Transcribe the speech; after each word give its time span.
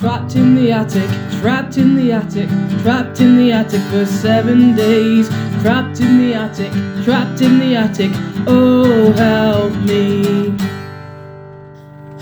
Trapped 0.00 0.34
in 0.34 0.54
the 0.54 0.72
attic, 0.72 1.10
trapped 1.42 1.76
in 1.76 1.94
the 1.94 2.10
attic, 2.10 2.48
trapped 2.80 3.20
in 3.20 3.36
the 3.36 3.52
attic 3.52 3.82
for 3.90 4.06
seven 4.06 4.74
days. 4.74 5.28
Trapped 5.60 6.00
in 6.00 6.16
the 6.16 6.32
attic, 6.32 6.72
trapped 7.04 7.42
in 7.42 7.58
the 7.58 7.76
attic. 7.76 8.10
Oh, 8.46 9.12
help 9.12 9.74
me. 9.82 10.56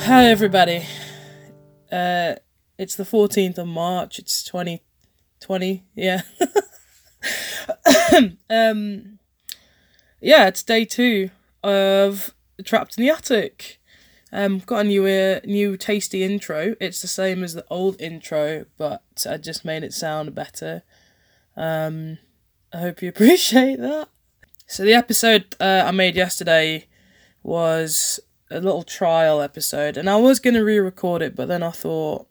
Hi, 0.06 0.24
everybody. 0.24 0.86
Uh, 1.92 2.34
it's 2.78 2.96
the 2.96 3.04
14th 3.04 3.59
of 3.59 3.68
March. 3.68 4.18
It's 4.18 4.42
2020. 4.42 5.84
Yeah. 5.95 6.22
um, 8.50 9.20
yeah, 10.20 10.48
it's 10.48 10.64
day 10.64 10.84
two 10.84 11.30
of 11.62 12.34
Trapped 12.64 12.98
in 12.98 13.04
the 13.04 13.10
Attic. 13.10 13.77
Um, 14.30 14.58
got 14.58 14.80
a 14.80 14.84
new 14.84 15.06
uh, 15.06 15.40
new 15.44 15.76
tasty 15.76 16.22
intro. 16.22 16.74
It's 16.80 17.00
the 17.00 17.08
same 17.08 17.42
as 17.42 17.54
the 17.54 17.64
old 17.70 18.00
intro, 18.00 18.66
but 18.76 19.02
I 19.29 19.38
just 19.38 19.64
made 19.64 19.82
it 19.82 19.94
sound 19.94 20.34
better. 20.34 20.82
Um, 21.57 22.18
I 22.72 22.79
hope 22.79 23.03
you 23.03 23.08
appreciate 23.11 23.80
that. 23.80 24.08
So 24.67 24.84
the 24.84 24.94
episode 24.94 25.56
uh, 25.58 25.84
I 25.86 25.90
made 25.93 26.14
yesterday 26.14 26.86
was 27.43 28.20
a 28.50 28.61
little 28.61 28.82
trial 28.82 29.40
episode, 29.40 29.96
and 29.96 30.11
I 30.11 30.17
was 30.17 30.40
gonna 30.40 30.64
re-record 30.64 31.22
it, 31.22 31.34
but 31.34 31.48
then 31.48 31.62
I 31.62 31.70
thought 31.70 32.27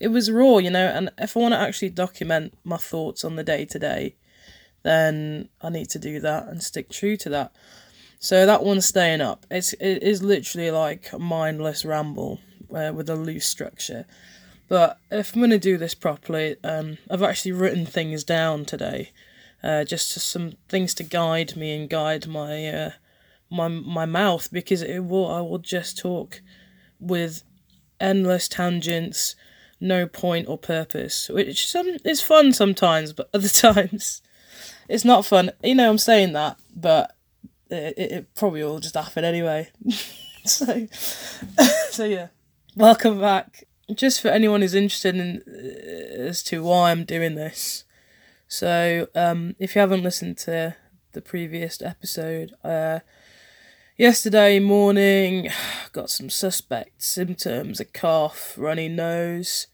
it 0.00 0.08
was 0.08 0.30
raw, 0.30 0.58
you 0.58 0.70
know. 0.70 0.86
And 0.86 1.10
if 1.18 1.36
I 1.36 1.40
want 1.40 1.52
to 1.52 1.58
actually 1.58 1.90
document 1.90 2.54
my 2.64 2.78
thoughts 2.78 3.24
on 3.24 3.36
the 3.36 3.44
day 3.44 3.66
to 3.66 3.78
day, 3.78 4.16
then 4.84 5.48
I 5.60 5.70
need 5.70 5.90
to 5.90 5.98
do 5.98 6.20
that 6.20 6.46
and 6.48 6.62
stick 6.62 6.90
true 6.90 7.16
to 7.18 7.28
that. 7.30 7.52
So 8.24 8.46
that 8.46 8.64
one's 8.64 8.86
staying 8.86 9.20
up. 9.20 9.44
It's 9.50 9.74
it 9.74 10.02
is 10.02 10.22
literally 10.22 10.70
like 10.70 11.12
a 11.12 11.18
mindless 11.18 11.84
ramble 11.84 12.40
uh, 12.74 12.90
with 12.94 13.10
a 13.10 13.16
loose 13.16 13.44
structure. 13.46 14.06
But 14.66 14.98
if 15.10 15.34
I'm 15.34 15.42
gonna 15.42 15.58
do 15.58 15.76
this 15.76 15.94
properly, 15.94 16.56
um, 16.64 16.96
I've 17.10 17.22
actually 17.22 17.52
written 17.52 17.84
things 17.84 18.24
down 18.24 18.64
today, 18.64 19.10
uh, 19.62 19.84
just 19.84 20.08
some 20.08 20.54
things 20.70 20.94
to 20.94 21.02
guide 21.02 21.54
me 21.54 21.76
and 21.76 21.90
guide 21.90 22.26
my 22.26 22.66
uh, 22.66 22.90
my 23.50 23.68
my 23.68 24.06
mouth 24.06 24.48
because 24.50 24.80
it 24.80 25.00
will 25.00 25.30
I 25.30 25.42
will 25.42 25.58
just 25.58 25.98
talk 25.98 26.40
with 26.98 27.42
endless 28.00 28.48
tangents, 28.48 29.36
no 29.80 30.06
point 30.06 30.48
or 30.48 30.56
purpose, 30.56 31.28
which 31.28 31.68
some 31.68 31.98
is 32.06 32.22
fun 32.22 32.54
sometimes, 32.54 33.12
but 33.12 33.28
other 33.34 33.48
times 33.48 34.22
it's 34.88 35.04
not 35.04 35.26
fun. 35.26 35.50
You 35.62 35.74
know, 35.74 35.90
I'm 35.90 35.98
saying 35.98 36.32
that, 36.32 36.56
but 36.74 37.13
it, 37.74 38.12
it 38.12 38.34
probably 38.34 38.62
will 38.62 38.80
just 38.80 38.94
happen 38.94 39.24
anyway. 39.24 39.68
so, 40.44 40.86
so 41.90 42.04
yeah, 42.04 42.28
welcome 42.76 43.20
back. 43.20 43.64
Just 43.94 44.22
for 44.22 44.28
anyone 44.28 44.62
who's 44.62 44.74
interested 44.74 45.16
in 45.16 45.42
uh, 45.46 46.22
as 46.28 46.42
to 46.44 46.62
why 46.62 46.90
I'm 46.90 47.04
doing 47.04 47.34
this. 47.34 47.84
So, 48.48 49.08
um, 49.14 49.56
if 49.58 49.74
you 49.74 49.80
haven't 49.80 50.02
listened 50.02 50.38
to 50.38 50.76
the 51.12 51.20
previous 51.20 51.82
episode, 51.82 52.54
uh, 52.62 53.00
yesterday 53.96 54.58
morning, 54.58 55.50
got 55.92 56.10
some 56.10 56.30
suspect 56.30 57.02
symptoms: 57.02 57.80
a 57.80 57.84
cough, 57.84 58.54
runny 58.56 58.88
nose, 58.88 59.66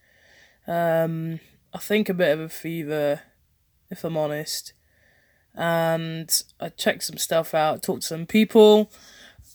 um, 0.67 1.41
I 1.73 1.79
think 1.79 2.09
a 2.09 2.15
bit 2.15 2.33
of 2.33 2.41
a 2.41 2.49
fever, 2.49 3.23
if 3.91 4.03
I'm 4.03 4.17
honest 4.17 4.73
and 5.55 6.43
I 6.61 6.69
checked 6.69 7.05
some 7.05 7.19
stuff 7.19 7.55
out, 7.55 7.83
talked 7.83 8.03
to 8.03 8.09
some 8.09 8.27
people. 8.27 8.91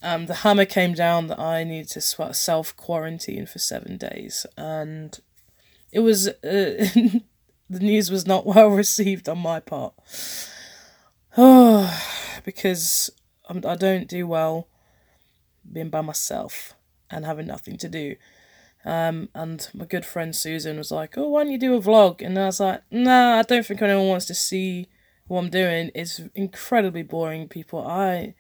Um, 0.02 0.28
the 0.28 0.36
hammer 0.36 0.66
came 0.66 0.94
down 0.94 1.28
that 1.28 1.40
I 1.40 1.64
needed 1.64 1.90
to 1.92 2.02
self 2.02 2.76
quarantine 2.76 3.46
for 3.46 3.60
seven 3.60 3.98
days, 3.98 4.46
and 4.58 5.18
it 5.92 6.00
was 6.00 6.28
uh, 6.28 6.34
the 6.44 7.80
news 7.80 8.12
was 8.12 8.28
not 8.28 8.46
well 8.56 8.70
received 8.70 9.28
on 9.28 9.40
my 9.40 9.60
part. 9.60 9.94
Oh, 11.38 12.04
because 12.46 13.10
I'm, 13.50 13.64
I 13.66 13.76
don't 13.76 14.08
do 14.08 14.28
well 14.28 14.68
being 15.72 15.90
by 15.90 16.02
myself 16.02 16.74
and 17.10 17.26
having 17.26 17.48
nothing 17.48 17.78
to 17.78 17.90
do. 17.90 18.16
Um, 18.84 19.30
and 19.34 19.68
my 19.74 19.86
good 19.86 20.06
friend 20.06 20.36
Susan 20.36 20.78
was 20.78 20.92
like, 20.92 21.18
"Oh, 21.18 21.30
why 21.30 21.44
don't 21.44 21.52
you 21.52 21.58
do 21.58 21.74
a 21.76 21.82
vlog?" 21.82 22.22
And 22.22 22.38
I 22.38 22.46
was 22.46 22.60
like, 22.60 22.84
"Nah, 22.92 23.40
I 23.40 23.42
don't 23.42 23.66
think 23.66 23.82
anyone 23.82 24.08
wants 24.08 24.28
to 24.28 24.36
see 24.36 24.88
what 25.28 25.40
I'm 25.40 25.50
doing 25.50 25.90
is 25.90 26.22
incredibly 26.36 27.04
boring, 27.04 27.48
people. 27.48 27.86
I 27.86 28.36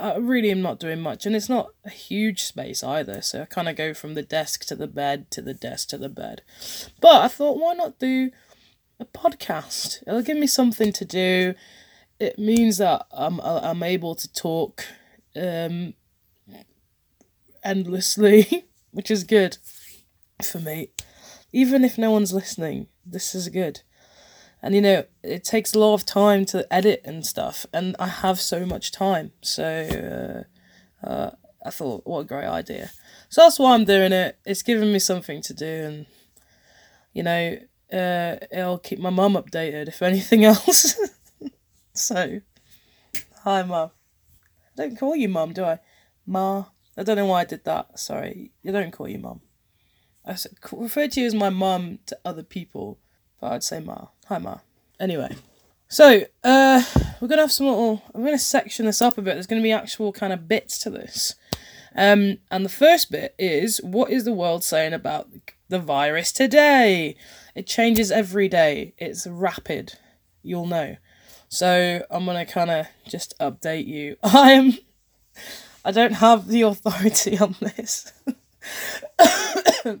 I 0.00 0.16
really 0.16 0.50
am 0.50 0.62
not 0.62 0.78
doing 0.78 1.00
much, 1.00 1.26
and 1.26 1.34
it's 1.34 1.48
not 1.48 1.70
a 1.84 1.90
huge 1.90 2.42
space 2.42 2.82
either. 2.84 3.20
So 3.20 3.42
I 3.42 3.44
kind 3.46 3.68
of 3.68 3.76
go 3.76 3.92
from 3.92 4.14
the 4.14 4.22
desk 4.22 4.64
to 4.66 4.76
the 4.76 4.86
bed 4.86 5.30
to 5.32 5.42
the 5.42 5.54
desk 5.54 5.88
to 5.88 5.98
the 5.98 6.08
bed. 6.08 6.42
But 7.00 7.22
I 7.22 7.28
thought, 7.28 7.58
why 7.58 7.74
not 7.74 7.98
do 7.98 8.30
a 9.00 9.04
podcast? 9.04 10.02
It'll 10.06 10.22
give 10.22 10.38
me 10.38 10.46
something 10.46 10.92
to 10.92 11.04
do. 11.04 11.54
It 12.20 12.38
means 12.38 12.78
that 12.78 13.06
I'm 13.12 13.40
I'm 13.40 13.82
able 13.82 14.14
to 14.14 14.32
talk 14.32 14.84
um, 15.34 15.94
endlessly, 17.64 18.66
which 18.92 19.10
is 19.10 19.24
good 19.24 19.58
for 20.40 20.60
me. 20.60 20.90
Even 21.52 21.84
if 21.84 21.98
no 21.98 22.12
one's 22.12 22.32
listening, 22.32 22.86
this 23.04 23.34
is 23.34 23.48
good 23.48 23.82
and 24.62 24.74
you 24.74 24.80
know 24.80 25.04
it 25.22 25.44
takes 25.44 25.74
a 25.74 25.78
lot 25.78 25.94
of 25.94 26.06
time 26.06 26.44
to 26.46 26.72
edit 26.72 27.00
and 27.04 27.26
stuff 27.26 27.66
and 27.72 27.96
i 27.98 28.06
have 28.06 28.40
so 28.40 28.64
much 28.64 28.92
time. 28.92 29.32
So 29.42 30.46
uh, 31.04 31.06
uh, 31.06 31.30
i 31.66 31.70
thought 31.70 32.06
what 32.06 32.20
a 32.20 32.24
great 32.24 32.46
idea. 32.46 32.90
So 33.28 33.42
that's 33.42 33.58
why 33.58 33.74
i'm 33.74 33.84
doing 33.84 34.12
it. 34.12 34.38
It's 34.46 34.62
giving 34.62 34.92
me 34.92 34.98
something 34.98 35.42
to 35.42 35.54
do 35.54 35.66
and 35.66 36.06
you 37.12 37.22
know 37.24 37.58
uh, 37.92 38.36
it'll 38.50 38.78
keep 38.78 38.98
my 39.00 39.10
mum 39.10 39.34
updated 39.34 39.88
if 39.88 40.00
anything 40.00 40.44
else. 40.52 40.96
So 41.92 42.40
hi 43.42 43.62
mum. 43.62 43.90
I 44.78 44.82
don't 44.82 44.98
call 44.98 45.16
you 45.16 45.28
mum 45.28 45.52
do 45.52 45.64
i? 45.64 45.78
Ma. 46.24 46.66
I 46.96 47.02
don't 47.02 47.16
know 47.16 47.26
why 47.26 47.40
i 47.40 47.44
did 47.44 47.64
that. 47.64 47.98
Sorry. 47.98 48.52
I 48.66 48.70
don't 48.70 48.92
call 48.92 49.08
you 49.08 49.18
mum. 49.18 49.40
I 50.24 50.36
refer 50.70 51.08
to 51.08 51.20
you 51.20 51.26
as 51.26 51.34
my 51.34 51.50
mum 51.50 51.98
to 52.06 52.18
other 52.24 52.42
people 52.44 52.98
but 53.42 53.52
I'd 53.52 53.64
say 53.64 53.80
Ma. 53.80 54.06
Hi 54.28 54.38
Ma. 54.38 54.58
Anyway. 55.00 55.34
So, 55.88 56.24
uh, 56.44 56.82
we're 57.20 57.26
gonna 57.26 57.42
have 57.42 57.52
some 57.52 57.66
little. 57.66 58.00
I'm 58.14 58.24
gonna 58.24 58.38
section 58.38 58.86
this 58.86 59.02
up 59.02 59.18
a 59.18 59.22
bit. 59.22 59.34
There's 59.34 59.48
gonna 59.48 59.60
be 59.60 59.72
actual 59.72 60.12
kind 60.12 60.32
of 60.32 60.46
bits 60.46 60.78
to 60.78 60.90
this. 60.90 61.34
Um, 61.94 62.38
and 62.52 62.64
the 62.64 62.70
first 62.70 63.10
bit 63.10 63.34
is 63.38 63.80
what 63.82 64.10
is 64.10 64.24
the 64.24 64.32
world 64.32 64.62
saying 64.62 64.92
about 64.92 65.28
the 65.68 65.80
virus 65.80 66.32
today? 66.32 67.16
It 67.56 67.66
changes 67.66 68.12
every 68.12 68.48
day. 68.48 68.94
It's 68.96 69.26
rapid. 69.26 69.94
You'll 70.44 70.66
know. 70.66 70.96
So 71.48 72.06
I'm 72.12 72.24
gonna 72.24 72.46
kind 72.46 72.70
of 72.70 72.86
just 73.08 73.36
update 73.40 73.88
you. 73.88 74.16
I 74.22 74.52
am. 74.52 74.78
I 75.84 75.90
don't 75.90 76.14
have 76.14 76.46
the 76.46 76.62
authority 76.62 77.36
on 77.40 77.56
this. 77.60 78.12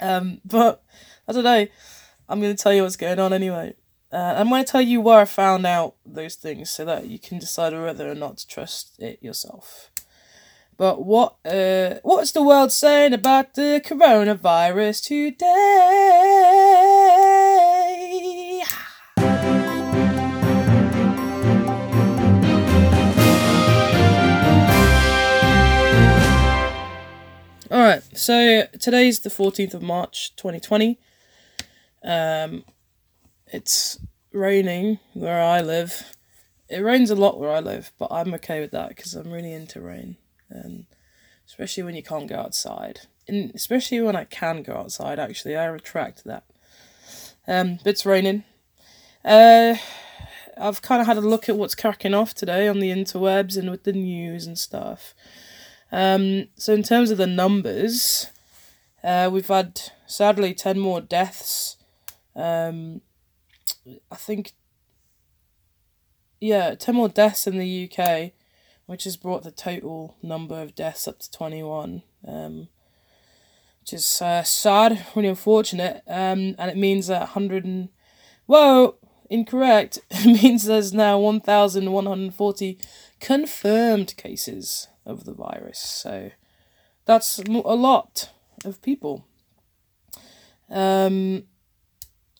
um, 0.00 0.40
but 0.44 0.84
I 1.26 1.32
don't 1.32 1.42
know. 1.42 1.66
I'm 2.28 2.40
going 2.40 2.54
to 2.56 2.60
tell 2.62 2.72
you 2.74 2.82
what's 2.82 2.96
going 2.96 3.20
on 3.20 3.32
anyway. 3.32 3.74
Uh, 4.12 4.34
I'm 4.36 4.48
going 4.48 4.64
to 4.64 4.70
tell 4.70 4.80
you 4.80 5.00
where 5.00 5.20
I 5.20 5.24
found 5.24 5.64
out 5.64 5.94
those 6.04 6.34
things 6.34 6.70
so 6.70 6.84
that 6.84 7.06
you 7.06 7.20
can 7.20 7.38
decide 7.38 7.72
whether 7.72 8.10
or 8.10 8.16
not 8.16 8.38
to 8.38 8.46
trust 8.46 8.98
it 8.98 9.22
yourself. 9.22 9.90
But 10.76 11.04
what 11.04 11.36
uh, 11.44 12.00
what's 12.02 12.32
the 12.32 12.42
world 12.42 12.72
saying 12.72 13.14
about 13.14 13.54
the 13.54 13.80
coronavirus 13.84 15.04
today? 15.04 15.44
Alright, 27.70 28.02
so 28.16 28.64
today's 28.78 29.20
the 29.20 29.30
14th 29.30 29.74
of 29.74 29.82
March 29.82 30.36
2020. 30.36 30.98
Um, 32.06 32.64
it's 33.48 33.98
raining 34.32 35.00
where 35.12 35.42
I 35.42 35.60
live. 35.60 36.16
It 36.68 36.78
rains 36.78 37.10
a 37.10 37.16
lot 37.16 37.38
where 37.38 37.50
I 37.50 37.60
live, 37.60 37.92
but 37.98 38.12
I'm 38.12 38.32
okay 38.34 38.60
with 38.60 38.70
that 38.70 38.90
because 38.90 39.14
I'm 39.14 39.32
really 39.32 39.52
into 39.52 39.80
rain, 39.80 40.16
and 40.48 40.86
especially 41.46 41.82
when 41.82 41.96
you 41.96 42.02
can't 42.02 42.28
go 42.28 42.36
outside, 42.36 43.00
and 43.26 43.52
especially 43.54 44.00
when 44.00 44.16
I 44.16 44.24
can 44.24 44.62
go 44.62 44.74
outside. 44.74 45.18
Actually, 45.18 45.56
I 45.56 45.66
retract 45.66 46.24
that. 46.24 46.44
Um, 47.48 47.80
it's 47.84 48.06
raining. 48.06 48.44
Uh, 49.24 49.74
I've 50.56 50.82
kind 50.82 51.00
of 51.00 51.06
had 51.06 51.16
a 51.16 51.20
look 51.20 51.48
at 51.48 51.56
what's 51.56 51.74
cracking 51.74 52.14
off 52.14 52.34
today 52.34 52.68
on 52.68 52.78
the 52.80 52.90
interwebs 52.90 53.56
and 53.56 53.70
with 53.70 53.84
the 53.84 53.92
news 53.92 54.46
and 54.46 54.58
stuff. 54.58 55.14
Um, 55.92 56.48
so 56.56 56.72
in 56.72 56.82
terms 56.82 57.10
of 57.10 57.18
the 57.18 57.26
numbers, 57.26 58.30
uh, 59.04 59.28
we've 59.32 59.48
had 59.48 59.80
sadly 60.06 60.54
ten 60.54 60.78
more 60.78 61.00
deaths 61.00 61.76
um, 62.36 63.00
I 64.10 64.16
think, 64.16 64.52
yeah, 66.40 66.74
10 66.74 66.94
more 66.94 67.08
deaths 67.08 67.46
in 67.46 67.58
the 67.58 67.90
UK, 67.90 68.32
which 68.86 69.04
has 69.04 69.16
brought 69.16 69.42
the 69.42 69.50
total 69.50 70.16
number 70.22 70.60
of 70.60 70.74
deaths 70.74 71.08
up 71.08 71.18
to 71.20 71.30
21. 71.30 72.02
Um, 72.26 72.68
which 73.86 73.92
is 73.92 74.20
uh, 74.20 74.42
sad, 74.42 75.06
really 75.14 75.28
unfortunate. 75.28 76.02
Um, 76.08 76.56
and 76.58 76.68
it 76.68 76.76
means 76.76 77.06
that 77.06 77.20
100 77.20 77.64
and 77.64 77.88
whoa, 78.46 78.96
incorrect. 79.30 80.00
It 80.10 80.42
means 80.42 80.64
there's 80.64 80.92
now 80.92 81.20
1,140 81.20 82.78
confirmed 83.20 84.16
cases 84.16 84.88
of 85.04 85.24
the 85.24 85.32
virus. 85.32 85.78
So 85.78 86.32
that's 87.04 87.38
a 87.38 87.42
lot 87.44 88.30
of 88.64 88.82
people. 88.82 89.24
Um, 90.68 91.44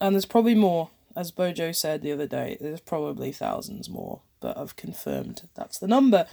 and 0.01 0.15
there's 0.15 0.27
probably 0.27 0.55
more, 0.55 0.91
as 1.15 1.31
Bojo 1.31 1.73
said 1.73 2.03
the 2.03 2.13
other 2.13 2.27
day. 2.27 2.57
There's 2.61 2.81
probably 2.81 3.33
thousands 3.33 3.89
more, 3.89 4.21
but 4.41 4.57
I've 4.57 4.77
confirmed 4.77 5.49
that's 5.55 5.79
the 5.79 5.89
number. 5.89 6.27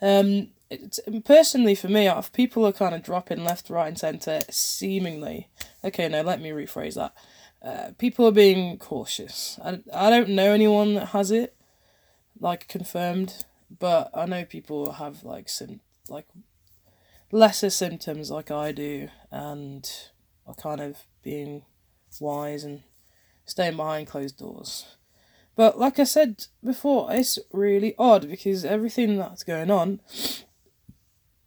Um, 0.00 0.48
it's, 0.70 1.00
personally 1.24 1.74
for 1.74 1.88
me, 1.88 2.08
if 2.08 2.32
people 2.32 2.66
are 2.66 2.72
kind 2.72 2.94
of 2.94 3.02
dropping 3.02 3.44
left, 3.44 3.70
right, 3.70 3.88
and 3.88 3.98
centre, 3.98 4.40
seemingly. 4.50 5.48
Okay, 5.82 6.08
no, 6.08 6.22
let 6.22 6.40
me 6.40 6.50
rephrase 6.50 6.94
that. 6.94 7.14
Uh, 7.62 7.92
people 7.98 8.26
are 8.26 8.32
being 8.32 8.78
cautious. 8.78 9.58
I, 9.64 9.80
I 9.92 10.10
don't 10.10 10.30
know 10.30 10.52
anyone 10.52 10.94
that 10.94 11.08
has 11.08 11.30
it, 11.30 11.56
like 12.38 12.68
confirmed, 12.68 13.44
but 13.78 14.10
I 14.14 14.26
know 14.26 14.44
people 14.44 14.92
have 14.92 15.24
like 15.24 15.48
sim 15.48 15.80
like 16.08 16.26
lesser 17.32 17.70
symptoms 17.70 18.30
like 18.30 18.50
I 18.50 18.72
do, 18.72 19.08
and 19.30 19.90
are 20.46 20.54
kind 20.54 20.80
of 20.80 21.06
being 21.22 21.62
wise 22.20 22.64
and 22.64 22.82
staying 23.44 23.76
behind 23.76 24.06
closed 24.06 24.38
doors. 24.38 24.86
But 25.56 25.78
like 25.78 25.98
I 25.98 26.04
said 26.04 26.46
before, 26.64 27.12
it's 27.12 27.38
really 27.52 27.94
odd 27.98 28.28
because 28.28 28.64
everything 28.64 29.16
that's 29.16 29.44
going 29.44 29.70
on, 29.70 30.00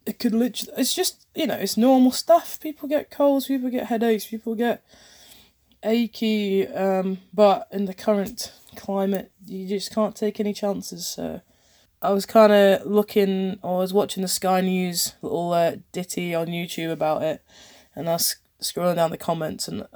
it 0.06 0.20
could 0.20 0.34
literally, 0.34 0.74
it's 0.78 0.94
just, 0.94 1.28
you 1.36 1.46
know, 1.48 1.56
it's 1.56 1.76
normal 1.76 2.12
stuff. 2.12 2.60
People 2.62 2.88
get 2.88 3.12
colds, 3.12 3.48
people 3.48 3.70
get 3.70 3.88
headaches, 3.88 4.28
people 4.28 4.56
get 4.56 4.84
achy, 5.84 6.68
um, 6.68 7.20
but 7.34 7.68
in 7.72 7.86
the 7.86 7.94
current 7.94 8.54
climate, 8.78 9.32
you 9.46 9.68
just 9.68 9.94
can't 9.94 10.16
take 10.16 10.40
any 10.40 10.54
chances. 10.54 11.06
So 11.06 11.42
I 12.02 12.12
was 12.12 12.26
kind 12.26 12.54
of 12.54 12.86
looking, 12.86 13.60
I 13.64 13.68
was 13.68 13.94
watching 13.94 14.22
the 14.22 14.30
Sky 14.30 14.62
News 14.62 15.16
little 15.22 15.52
uh, 15.52 15.78
ditty 15.92 16.34
on 16.34 16.48
YouTube 16.48 16.92
about 16.92 17.24
it, 17.24 17.44
and 17.94 18.08
I 18.08 18.14
was 18.14 18.38
scrolling 18.62 18.96
down 18.96 19.12
the 19.12 19.18
comments, 19.18 19.68
and 19.68 19.88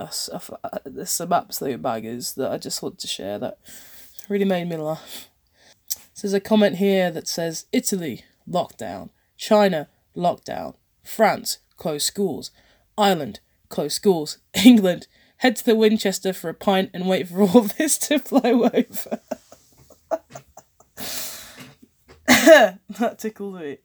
there's 0.86 1.10
some 1.10 1.34
absolute 1.34 1.82
baggers 1.82 2.34
that 2.34 2.52
I 2.52 2.58
just 2.58 2.82
want 2.82 3.00
to 3.00 3.08
share 3.08 3.40
that 3.40 3.58
really 4.30 4.46
made 4.46 4.70
me 4.70 4.78
laugh. 4.78 5.30
There's 6.22 6.34
a 6.34 6.40
comment 6.40 6.78
here 6.78 7.10
that 7.12 7.28
says 7.28 7.66
Italy, 7.72 8.26
lockdown. 8.48 9.10
China, 9.38 9.90
lockdown. 10.16 10.76
France, 11.04 11.58
close 11.78 12.04
schools. 12.04 12.52
Ireland, 12.98 13.40
close 13.70 13.96
schools. 13.96 14.38
England, 14.54 15.08
head 15.38 15.56
to 15.56 15.66
the 15.66 15.76
Winchester 15.76 16.32
for 16.32 16.50
a 16.50 16.54
pint 16.54 16.92
and 16.94 17.08
wait 17.08 17.28
for 17.28 17.42
all 17.42 17.62
this 17.78 17.98
to 18.00 18.20
blow 18.20 18.66
over. 18.66 19.20
that 22.98 23.18
tickled 23.18 23.56
me. 23.60 23.80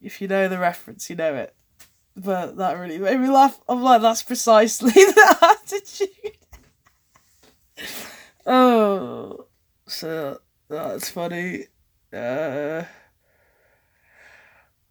If 0.00 0.20
you 0.20 0.28
know 0.28 0.48
the 0.48 0.58
reference, 0.58 1.10
you 1.10 1.16
know 1.16 1.34
it. 1.34 1.54
But 2.16 2.56
that 2.58 2.78
really 2.78 2.98
made 2.98 3.18
me 3.18 3.28
laugh. 3.28 3.60
I'm 3.68 3.82
like, 3.82 4.00
that's 4.00 4.22
precisely 4.22 4.90
the 4.92 5.36
attitude. 5.42 6.08
Oh, 8.46 9.46
so 9.86 10.38
that's 10.68 11.08
funny. 11.08 11.64
Uh, 12.12 12.82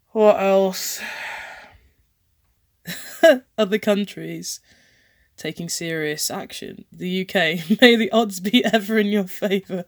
what 0.09 0.41
else? 0.41 0.99
Other 3.57 3.77
countries 3.77 4.59
taking 5.37 5.69
serious 5.69 6.31
action. 6.31 6.85
The 6.91 7.21
UK, 7.21 7.79
may 7.81 7.95
the 7.95 8.11
odds 8.11 8.39
be 8.39 8.65
ever 8.65 8.97
in 8.97 9.07
your 9.07 9.27
favour. 9.27 9.85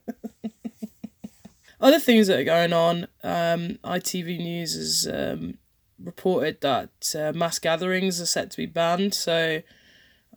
Other 1.79 1.99
things 1.99 2.27
that 2.27 2.39
are 2.39 2.43
going 2.43 2.73
on, 2.73 3.07
um, 3.23 3.79
ITV 3.83 4.38
News 4.38 4.75
is 4.75 5.07
um, 5.07 5.57
reported 6.03 6.62
that 6.62 7.15
uh, 7.18 7.31
mass 7.33 7.59
gatherings 7.59 8.19
are 8.19 8.25
set 8.25 8.51
to 8.51 8.57
be 8.57 8.65
banned. 8.65 9.13
So 9.13 9.62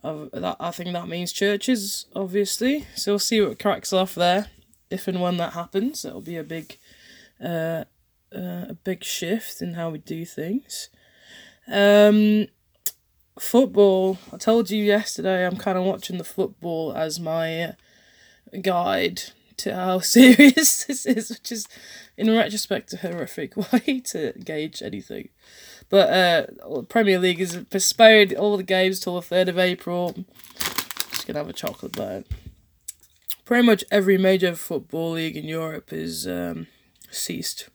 that 0.03 0.57
I 0.59 0.71
think 0.71 0.93
that 0.93 1.07
means 1.07 1.31
churches, 1.31 2.05
obviously. 2.15 2.85
So 2.95 3.13
we'll 3.13 3.19
see 3.19 3.41
what 3.41 3.59
cracks 3.59 3.93
off 3.93 4.15
there. 4.15 4.47
If 4.89 5.07
and 5.07 5.21
when 5.21 5.37
that 5.37 5.53
happens, 5.53 6.03
it'll 6.05 6.21
be 6.21 6.37
a 6.37 6.43
big, 6.43 6.77
uh, 7.43 7.83
uh, 8.35 8.65
a 8.69 8.77
big 8.83 9.03
shift 9.03 9.61
in 9.61 9.73
how 9.73 9.89
we 9.89 9.99
do 9.99 10.25
things. 10.25 10.89
Um, 11.71 12.47
football. 13.37 14.17
I 14.33 14.37
told 14.37 14.71
you 14.71 14.83
yesterday. 14.83 15.45
I'm 15.45 15.57
kind 15.57 15.77
of 15.77 15.83
watching 15.83 16.17
the 16.17 16.23
football 16.23 16.93
as 16.93 17.19
my 17.19 17.75
guide 18.61 19.21
to 19.59 19.75
how 19.75 19.99
serious 20.17 20.85
this 20.85 21.05
is, 21.05 21.29
which 21.29 21.51
is, 21.51 21.67
in 22.17 22.35
retrospect, 22.35 22.93
a 22.93 22.97
horrific 22.97 23.55
way 23.71 24.01
to 24.05 24.33
gauge 24.33 24.81
anything. 24.81 25.29
But 25.89 26.09
uh, 26.13 26.81
Premier 26.83 27.19
League 27.19 27.39
has 27.39 27.55
postponed 27.69 28.33
all 28.33 28.57
the 28.57 28.63
games 28.63 28.99
till 28.99 29.15
the 29.15 29.21
third 29.21 29.49
of 29.49 29.57
April. 29.57 30.25
Just 31.11 31.25
gonna 31.25 31.39
have 31.39 31.49
a 31.49 31.53
chocolate 31.53 31.93
bar. 31.93 32.23
Pretty 33.45 33.65
much 33.65 33.83
every 33.89 34.17
major 34.17 34.55
football 34.55 35.11
league 35.11 35.35
in 35.35 35.45
Europe 35.45 35.91
is 35.91 36.27
um, 36.27 36.67
ceased. 37.09 37.69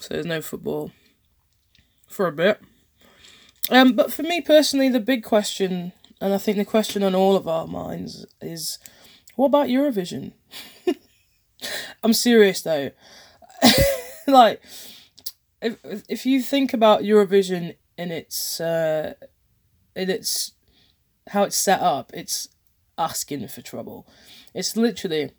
So 0.00 0.14
there's 0.14 0.26
no 0.26 0.40
football 0.40 0.90
for 2.08 2.26
a 2.26 2.32
bit. 2.32 2.60
Um, 3.70 3.92
but 3.92 4.12
for 4.12 4.22
me 4.24 4.40
personally, 4.40 4.88
the 4.88 4.98
big 4.98 5.22
question, 5.22 5.92
and 6.20 6.34
I 6.34 6.38
think 6.38 6.56
the 6.56 6.64
question 6.64 7.04
on 7.04 7.14
all 7.14 7.36
of 7.36 7.46
our 7.46 7.68
minds, 7.68 8.26
is 8.40 8.78
what 9.36 9.46
about 9.46 9.68
Eurovision? 9.68 10.32
I'm 12.02 12.12
serious 12.12 12.62
though. 12.62 12.90
like, 14.26 14.62
if 15.60 15.78
if 16.08 16.26
you 16.26 16.42
think 16.42 16.72
about 16.72 17.02
Eurovision 17.02 17.76
in 17.98 18.10
its 18.10 18.60
uh, 18.60 19.14
in 19.94 20.10
its 20.10 20.52
how 21.28 21.44
it's 21.44 21.56
set 21.56 21.80
up, 21.80 22.10
it's 22.14 22.48
asking 22.98 23.46
for 23.48 23.62
trouble. 23.62 24.06
It's 24.54 24.76
literally 24.76 25.32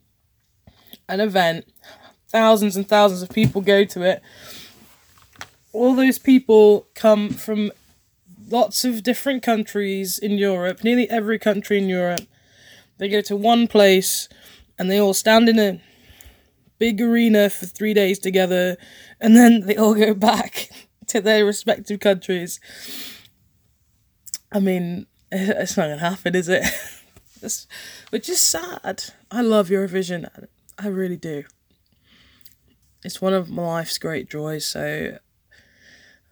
an 1.10 1.20
event. 1.20 1.66
Thousands 2.28 2.78
and 2.78 2.88
thousands 2.88 3.22
of 3.22 3.30
people 3.30 3.62
go 3.62 3.84
to 3.84 4.04
it. 4.04 4.22
All 5.74 5.96
those 5.96 6.18
people 6.18 6.88
come 6.96 7.30
from 7.30 7.72
lots 8.50 8.86
of 8.86 9.04
different 9.04 9.44
countries 9.44 10.18
in 10.18 10.38
Europe, 10.38 10.84
nearly 10.84 11.10
every 11.10 11.40
country 11.40 11.78
in 11.78 11.90
Europe. 11.90 12.22
They 13.02 13.10
go 13.10 13.22
to 13.22 13.36
one 13.36 13.68
place 13.68 14.30
and 14.78 14.90
they 14.90 15.00
all 15.00 15.16
stand 15.16 15.50
in 15.50 15.58
a 15.58 15.82
big 16.78 17.02
arena 17.02 17.50
for 17.50 17.66
three 17.66 17.96
days 17.96 18.20
together, 18.20 18.78
and 19.20 19.36
then 19.36 19.62
they 19.62 19.76
all 19.76 19.96
go 19.96 20.14
back 20.30 20.70
to 21.08 21.20
their 21.20 21.44
respective 21.44 22.00
countries. 22.00 22.60
I 24.52 24.60
mean, 24.60 25.08
it's 25.32 25.76
not 25.76 25.88
gonna 25.88 25.98
happen, 25.98 26.36
is 26.36 26.48
it? 26.48 26.64
it's, 27.42 27.66
which 28.12 28.30
is 28.30 28.40
sad. 28.40 29.04
I 29.32 29.42
love 29.42 29.70
Eurovision. 29.70 30.30
I 30.78 30.88
really 30.88 31.18
do. 31.18 31.46
It's 33.04 33.20
one 33.20 33.34
of 33.34 33.50
my 33.50 33.66
life's 33.66 33.98
great 33.98 34.30
joys. 34.30 34.64
So 34.68 35.18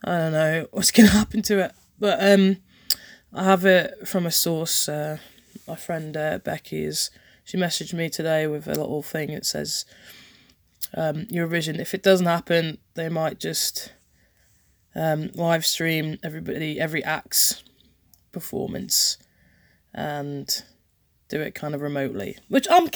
I 0.04 0.18
don't 0.20 0.34
know 0.34 0.68
what's 0.70 0.92
gonna 0.92 1.10
happen 1.10 1.42
to 1.42 1.66
it, 1.66 1.72
but 1.98 2.20
um, 2.22 2.58
I 3.34 3.44
have 3.46 3.66
it 3.66 4.08
from 4.08 4.28
a 4.28 4.32
source. 4.32 4.88
Uh, 4.88 5.18
my 5.70 5.76
friend 5.76 6.18
uh, 6.18 6.40
Becky 6.40 6.84
is. 6.84 7.12
She 7.44 7.58
messaged 7.58 7.94
me 7.94 8.10
today 8.10 8.48
with 8.48 8.68
a 8.68 8.72
little 8.72 9.04
thing. 9.04 9.30
It 9.30 9.46
says 9.46 9.86
um, 10.96 11.26
Eurovision. 11.28 11.80
If 11.80 11.94
it 11.94 12.04
doesn't 12.04 12.26
happen, 12.26 12.80
they 12.96 13.08
might 13.08 13.40
just 13.40 13.94
um, 14.96 15.30
live 15.36 15.66
stream 15.66 16.18
everybody 16.24 16.80
every 16.80 17.04
act's 17.04 17.64
performance 18.32 19.18
and 19.94 20.64
do 21.28 21.40
it 21.40 21.56
kind 21.56 21.76
of 21.76 21.82
remotely. 21.82 22.38
Which 22.48 22.68
I'm 22.70 22.90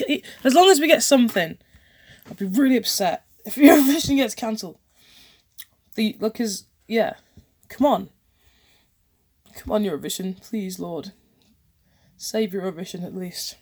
as 0.44 0.56
long 0.56 0.70
as 0.70 0.80
we 0.80 0.88
get 0.88 1.04
something, 1.04 1.58
I'd 2.30 2.38
be 2.38 2.46
really 2.46 2.78
upset 2.78 3.26
if 3.46 3.56
Eurovision 3.56 4.18
gets 4.18 4.36
cancelled. 4.36 4.80
The 5.96 6.18
look 6.20 6.40
is 6.40 6.66
yeah, 6.88 7.16
come 7.70 7.86
on, 7.86 8.10
come 9.56 9.72
on 9.72 9.84
Eurovision, 9.84 10.42
please 10.42 10.80
Lord, 10.80 11.12
save 12.24 12.54
your 12.54 12.64
Eurovision 12.64 13.04
at 13.04 13.16
least. 13.16 13.56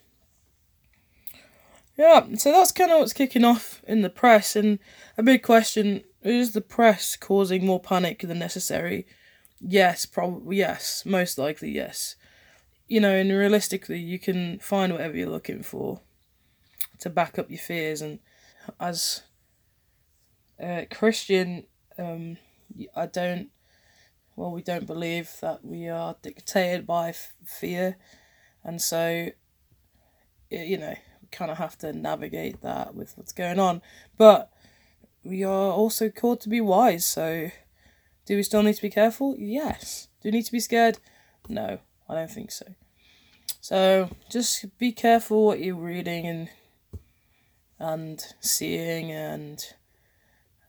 Yeah, 1.98 2.26
so 2.36 2.52
that's 2.52 2.72
kind 2.72 2.92
of 2.92 3.00
what's 3.00 3.14
kicking 3.14 3.44
off 3.44 3.82
in 3.88 4.02
the 4.02 4.10
press, 4.10 4.56
and 4.56 4.80
a 5.18 5.24
big 5.24 5.44
question 5.44 6.04
is 6.24 6.54
the 6.54 6.62
press 6.62 7.16
causing 7.16 7.66
more 7.66 7.80
panic 7.80 8.20
than 8.22 8.40
necessary? 8.40 9.06
Yes, 9.60 10.06
probably, 10.06 10.58
yes, 10.58 11.04
most 11.06 11.38
likely, 11.38 11.72
yes. 11.72 12.16
You 12.88 13.00
know, 13.00 13.14
and 13.14 13.30
realistically, 13.32 14.00
you 14.00 14.20
can 14.20 14.60
find 14.60 14.92
whatever 14.92 15.18
you're 15.18 15.30
looking 15.30 15.64
for 15.64 16.02
to 17.00 17.10
back 17.10 17.38
up 17.38 17.50
your 17.50 17.60
fears, 17.60 18.02
and 18.02 18.20
as 18.80 19.24
a 20.60 20.88
Christian, 20.90 21.66
um, 21.98 22.38
I 22.96 23.06
don't, 23.06 23.50
well, 24.36 24.52
we 24.52 24.62
don't 24.62 24.88
believe 24.88 25.32
that 25.42 25.66
we 25.66 25.90
are 25.90 26.16
dictated 26.22 26.88
by 26.88 27.10
f- 27.10 27.34
fear, 27.44 27.98
and 28.64 28.82
so, 28.82 29.30
you 30.50 30.78
know, 30.78 30.96
we 31.22 31.28
kind 31.32 31.52
of 31.52 31.58
have 31.58 31.78
to 31.80 31.94
navigate 31.94 32.62
that 32.62 32.96
with 32.96 33.18
what's 33.18 33.32
going 33.32 33.60
on. 33.60 33.82
But 34.18 34.52
we 35.24 35.44
are 35.44 35.72
also 35.72 36.10
called 36.10 36.42
to 36.42 36.50
be 36.50 36.62
wise, 36.62 37.06
so 37.06 37.50
do 38.26 38.36
we 38.36 38.44
still 38.44 38.64
need 38.64 38.76
to 38.76 38.82
be 38.82 38.90
careful? 38.90 39.36
Yes. 39.38 40.08
Do 40.22 40.28
we 40.28 40.32
need 40.32 40.46
to 40.46 40.52
be 40.52 40.60
scared? 40.60 41.00
No, 41.50 41.80
I 42.08 42.16
don't 42.16 42.32
think 42.32 42.52
so. 42.52 42.66
So 43.60 44.10
just 44.30 44.78
be 44.78 44.92
careful 44.92 45.46
what 45.46 45.60
you're 45.60 45.76
reading 45.76 46.26
and 46.26 46.50
and 47.80 48.24
seeing 48.40 49.12
and 49.12 49.64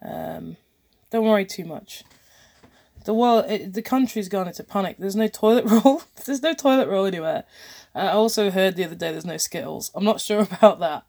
um, 0.02 0.56
don't 1.10 1.26
worry 1.26 1.44
too 1.44 1.64
much. 1.64 2.04
The 3.04 3.14
world, 3.14 3.46
it, 3.48 3.72
the 3.72 3.82
country's 3.82 4.28
gone 4.28 4.48
into 4.48 4.62
panic. 4.64 4.96
There's 4.98 5.16
no 5.16 5.28
toilet 5.28 5.64
roll. 5.84 6.02
there's 6.24 6.42
no 6.42 6.54
toilet 6.54 6.88
roll 6.88 7.06
anywhere. 7.06 7.44
I 7.94 8.08
also 8.08 8.50
heard 8.50 8.76
the 8.76 8.84
other 8.84 8.94
day 8.94 9.12
there's 9.12 9.24
no 9.24 9.36
Skittles. 9.36 9.90
I'm 9.94 10.04
not 10.04 10.20
sure 10.20 10.40
about 10.52 10.80
that. 10.80 11.04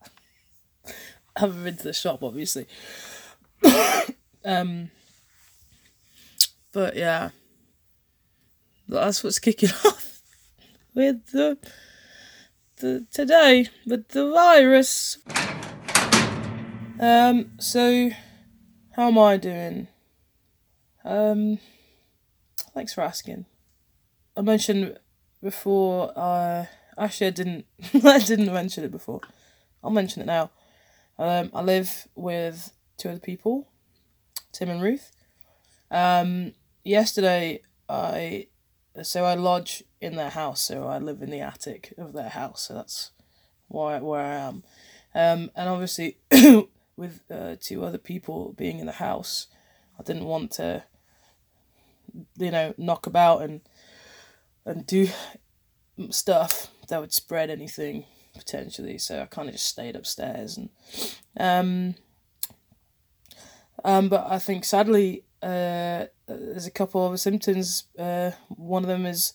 I 1.35 1.39
haven't 1.39 1.63
been 1.63 1.77
to 1.77 1.83
the 1.83 1.93
shop, 1.93 2.23
obviously. 2.23 2.67
um, 4.45 4.91
but 6.71 6.95
yeah, 6.95 7.29
that's 8.87 9.23
what's 9.23 9.39
kicking 9.39 9.69
off 9.85 10.21
with 10.93 11.25
the, 11.27 11.57
the 12.77 13.05
today 13.11 13.67
with 13.85 14.09
the 14.09 14.29
virus. 14.29 15.17
Um, 16.99 17.51
so 17.59 18.11
how 18.95 19.07
am 19.07 19.17
I 19.17 19.37
doing? 19.37 19.87
Um, 21.03 21.59
thanks 22.73 22.93
for 22.93 23.01
asking. 23.01 23.45
I 24.35 24.41
mentioned 24.41 24.97
before. 25.41 26.11
Uh, 26.15 26.65
actually, 26.97 27.27
I 27.27 27.31
didn't. 27.31 27.65
I 28.03 28.19
didn't 28.19 28.51
mention 28.53 28.83
it 28.83 28.91
before. 28.91 29.21
I'll 29.83 29.91
mention 29.91 30.21
it 30.21 30.25
now. 30.25 30.51
Um, 31.19 31.51
I 31.53 31.61
live 31.61 32.07
with 32.15 32.71
two 32.97 33.09
other 33.09 33.19
people, 33.19 33.69
Tim 34.51 34.69
and 34.69 34.81
Ruth. 34.81 35.11
Um, 35.91 36.53
yesterday, 36.83 37.61
I 37.87 38.47
so 39.01 39.25
I 39.25 39.35
lodge 39.35 39.83
in 40.01 40.15
their 40.15 40.29
house. 40.29 40.61
So 40.61 40.87
I 40.87 40.97
live 40.97 41.21
in 41.21 41.29
the 41.29 41.39
attic 41.39 41.93
of 41.97 42.13
their 42.13 42.29
house. 42.29 42.67
So 42.67 42.73
that's 42.73 43.11
why 43.67 43.99
where 43.99 44.21
I 44.21 44.35
am. 44.35 44.63
Um, 45.15 45.51
and 45.55 45.69
obviously, 45.69 46.17
with 46.97 47.21
uh, 47.31 47.55
two 47.59 47.83
other 47.83 47.97
people 47.97 48.53
being 48.57 48.79
in 48.79 48.85
the 48.85 48.93
house, 48.93 49.47
I 49.99 50.03
didn't 50.03 50.25
want 50.25 50.51
to, 50.53 50.83
you 52.37 52.51
know, 52.51 52.73
knock 52.77 53.05
about 53.05 53.41
and 53.41 53.61
and 54.65 54.85
do 54.85 55.09
stuff 56.09 56.69
that 56.87 56.99
would 56.99 57.13
spread 57.13 57.49
anything 57.49 58.05
potentially. 58.33 58.97
So 58.97 59.21
I 59.21 59.25
kind 59.25 59.49
of 59.49 59.55
just 59.55 59.67
stayed 59.67 59.95
upstairs 59.95 60.57
and, 60.57 60.69
um, 61.39 61.95
um, 63.83 64.09
but 64.09 64.25
I 64.29 64.39
think 64.39 64.63
sadly, 64.65 65.25
uh, 65.41 66.05
there's 66.27 66.65
a 66.65 66.71
couple 66.71 67.11
of 67.11 67.19
symptoms. 67.19 67.85
Uh, 67.97 68.31
one 68.49 68.83
of 68.83 68.87
them 68.87 69.05
is 69.05 69.33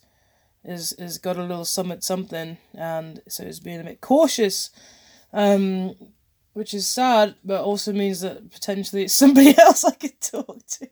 is 0.64 0.92
is 0.94 1.18
got 1.18 1.37
a 1.37 1.42
little 1.42 1.64
summit 1.64 2.02
something, 2.02 2.56
and 2.75 3.20
so 3.28 3.44
he's 3.44 3.61
being 3.61 3.80
a 3.80 3.85
bit 3.85 4.00
cautious. 4.00 4.70
Um, 5.32 5.94
which 6.54 6.75
is 6.75 6.88
sad, 6.88 7.37
but 7.44 7.62
also 7.62 7.92
means 7.92 8.23
that 8.23 8.50
potentially 8.50 9.04
it's 9.04 9.14
somebody 9.23 9.56
else 9.58 9.85
I 9.85 9.92
could 9.92 10.20
talk 10.20 10.66
to. 10.66 10.88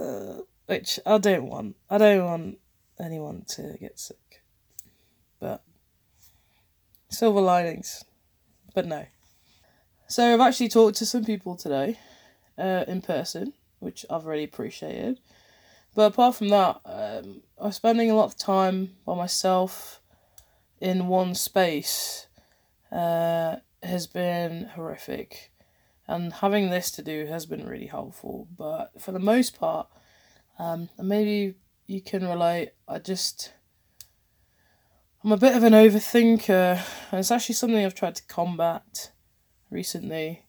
Uh, 0.00 0.40
which 0.66 0.98
I 1.06 1.18
don't 1.18 1.48
want. 1.48 1.76
I 1.88 1.98
don't 1.98 2.24
want 2.24 2.58
anyone 3.00 3.44
to 3.48 3.76
get 3.80 3.98
sick. 3.98 4.42
But 5.40 5.62
silver 7.08 7.40
linings. 7.40 8.04
But 8.74 8.86
no. 8.86 9.06
So 10.08 10.32
I've 10.32 10.40
actually 10.40 10.68
talked 10.68 10.98
to 10.98 11.06
some 11.06 11.24
people 11.24 11.56
today, 11.56 11.98
uh, 12.58 12.84
in 12.86 13.02
person, 13.02 13.54
which 13.80 14.06
I've 14.08 14.26
really 14.26 14.44
appreciated. 14.44 15.20
But 15.94 16.12
apart 16.12 16.36
from 16.36 16.48
that, 16.50 16.80
um, 16.84 17.42
I'm 17.58 17.72
spending 17.72 18.10
a 18.10 18.14
lot 18.14 18.26
of 18.26 18.36
time 18.36 18.96
by 19.04 19.14
myself 19.14 20.00
in 20.80 21.08
one 21.08 21.34
space 21.34 22.26
uh, 22.92 23.56
has 23.82 24.06
been 24.06 24.66
horrific. 24.74 25.50
And 26.08 26.32
having 26.34 26.70
this 26.70 26.90
to 26.92 27.02
do 27.02 27.26
has 27.26 27.46
been 27.46 27.66
really 27.66 27.86
helpful. 27.86 28.48
But 28.56 29.00
for 29.00 29.12
the 29.12 29.18
most 29.18 29.58
part, 29.58 29.88
um, 30.58 30.88
maybe 30.98 31.56
you 31.86 32.00
can 32.00 32.26
relate. 32.26 32.70
I 32.86 32.98
just. 32.98 33.52
I'm 35.24 35.32
a 35.32 35.36
bit 35.36 35.56
of 35.56 35.64
an 35.64 35.72
overthinker, 35.72 36.80
and 37.10 37.18
it's 37.18 37.32
actually 37.32 37.56
something 37.56 37.84
I've 37.84 37.94
tried 37.94 38.14
to 38.16 38.26
combat 38.26 39.10
recently. 39.70 40.44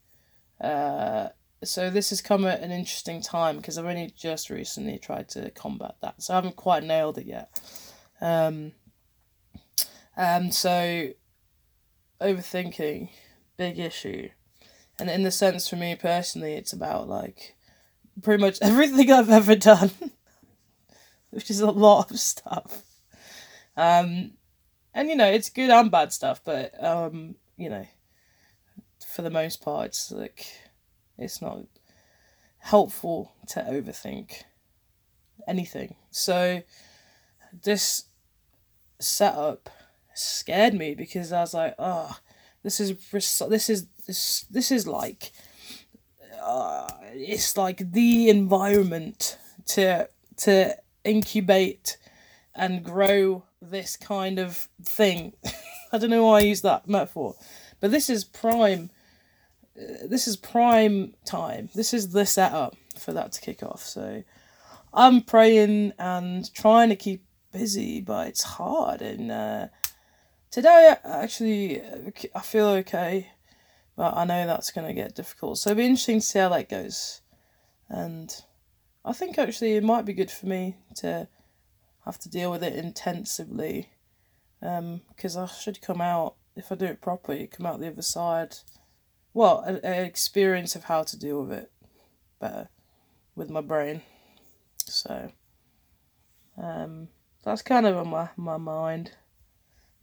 Uh, 0.62 1.30
so 1.64 1.90
this 1.90 2.12
has 2.12 2.22
come 2.22 2.46
at 2.46 2.62
an 2.62 2.72
interesting 2.72 3.22
time 3.22 3.58
because 3.58 3.78
I've 3.78 3.86
only 3.86 4.14
just 4.16 4.50
recently 4.50 5.00
tried 5.00 5.30
to 5.30 5.50
combat 5.52 5.96
that. 6.02 6.22
So 6.22 6.34
I 6.34 6.36
haven't 6.36 6.56
quite 6.56 6.84
nailed 6.84 7.18
it 7.18 7.26
yet. 7.26 7.60
Um, 8.22 8.74
and 10.16 10.54
so 10.54 11.10
overthinking, 12.22 13.10
big 13.58 13.80
issue. 13.80 14.30
And 15.00 15.10
in 15.10 15.24
the 15.24 15.32
sense 15.32 15.68
for 15.68 15.76
me 15.76 15.96
personally, 15.96 16.54
it's 16.54 16.74
about 16.74 17.08
like 17.08 17.56
pretty 18.22 18.42
much 18.42 18.58
everything 18.62 19.12
I've 19.12 19.30
ever 19.30 19.56
done, 19.56 19.92
which 21.30 21.50
is 21.50 21.60
a 21.60 21.72
lot 21.72 22.12
of 22.12 22.20
stuff. 22.20 22.84
Um, 23.76 24.32
and 24.94 25.10
you 25.10 25.16
know, 25.16 25.30
it's 25.30 25.50
good 25.50 25.70
and 25.70 25.92
bad 25.92 26.12
stuff, 26.12 26.42
but 26.44 26.84
um, 26.84 27.36
you 27.58 27.70
know, 27.70 27.86
for 29.08 29.22
the 29.22 29.30
most 29.30 29.62
part, 29.62 29.88
it's 29.88 30.12
like 30.12 30.48
it's 31.18 31.42
not 31.42 31.66
helpful 32.60 33.34
to 33.48 33.62
overthink 33.62 34.44
anything. 35.48 35.96
So 36.12 36.64
this 37.64 38.06
setup 39.00 39.70
scared 40.14 40.74
me 40.74 40.96
because 40.96 41.32
I 41.32 41.42
was 41.42 41.54
like, 41.54 41.76
oh, 41.78 42.18
this 42.64 42.80
is 42.80 42.96
this 43.12 43.70
is 43.70 43.88
this 44.06 44.46
this 44.50 44.72
is 44.72 44.88
like, 44.88 45.32
uh, 46.44 46.90
it's 47.14 47.58
like 47.58 47.92
the 47.92 48.30
environment 48.30 49.38
to 49.68 50.10
to 50.38 50.76
incubate 51.04 51.98
and 52.56 52.84
grow 52.84 53.44
this 53.62 53.96
kind 53.96 54.40
of 54.40 54.68
thing. 54.84 55.34
I 55.94 55.98
don't 55.98 56.10
know 56.10 56.26
why 56.26 56.40
I 56.40 56.42
use 56.42 56.62
that 56.62 56.90
metaphor, 56.90 57.36
but 57.80 57.92
this 57.92 58.10
is 58.10 58.24
prime. 58.24 58.90
Uh, 59.80 60.08
this 60.08 60.28
is 60.28 60.36
prime 60.36 61.14
time. 61.26 61.70
This 61.76 61.94
is 61.94 62.10
the 62.10 62.26
setup 62.26 62.76
for 62.98 63.14
that 63.14 63.32
to 63.34 63.42
kick 63.42 63.64
off. 63.64 63.84
So, 63.84 64.24
I'm 64.94 65.22
praying 65.22 65.94
and 66.00 66.52
trying 66.54 66.90
to 66.90 66.96
keep 66.96 67.24
busy, 67.52 68.02
but 68.02 68.28
it's 68.28 68.44
hard 68.44 69.02
and. 69.02 69.32
Uh, 69.32 69.68
Today, 70.50 70.96
actually, 71.04 71.82
I 72.34 72.42
feel 72.42 72.68
okay, 72.68 73.32
but 73.96 74.16
I 74.16 74.24
know 74.24 74.48
that's 74.48 74.72
going 74.72 74.88
to 74.88 74.94
get 74.94 75.16
difficult. 75.16 75.58
So 75.58 75.72
it'll 75.72 75.80
be 75.80 75.86
interesting 75.86 76.20
to 76.20 76.26
see 76.26 76.40
how 76.40 76.50
that 76.50 76.70
goes. 76.70 77.22
And 77.90 78.34
I 79.04 79.14
think 79.14 79.38
actually 79.38 79.76
it 79.76 79.84
might 79.84 80.06
be 80.06 80.14
good 80.14 80.32
for 80.32 80.46
me 80.46 80.78
to 80.98 81.28
have 82.06 82.18
to 82.20 82.30
deal 82.30 82.50
with 82.50 82.64
it 82.64 82.76
intensively 82.76 83.92
because 84.60 85.38
um, 85.38 85.44
I 85.44 85.48
should 85.48 85.82
come 85.82 86.02
out, 86.02 86.36
if 86.56 86.72
I 86.72 86.76
do 86.76 86.86
it 86.86 87.02
properly, 87.02 87.48
come 87.48 87.66
out 87.66 87.80
the 87.80 87.90
other 87.90 88.02
side. 88.02 88.56
Well, 89.34 89.60
an, 89.60 89.78
experience 89.84 90.76
of 90.76 90.86
how 90.86 91.04
to 91.04 91.20
deal 91.20 91.42
with 91.44 91.52
it 91.52 91.72
better 92.40 92.70
with 93.36 93.50
my 93.50 93.62
brain. 93.62 94.02
So, 94.78 95.32
um, 96.58 97.10
that's 97.44 97.62
kind 97.62 97.86
of 97.86 97.98
on 97.98 98.08
my, 98.08 98.30
my 98.36 98.58
mind. 98.58 99.12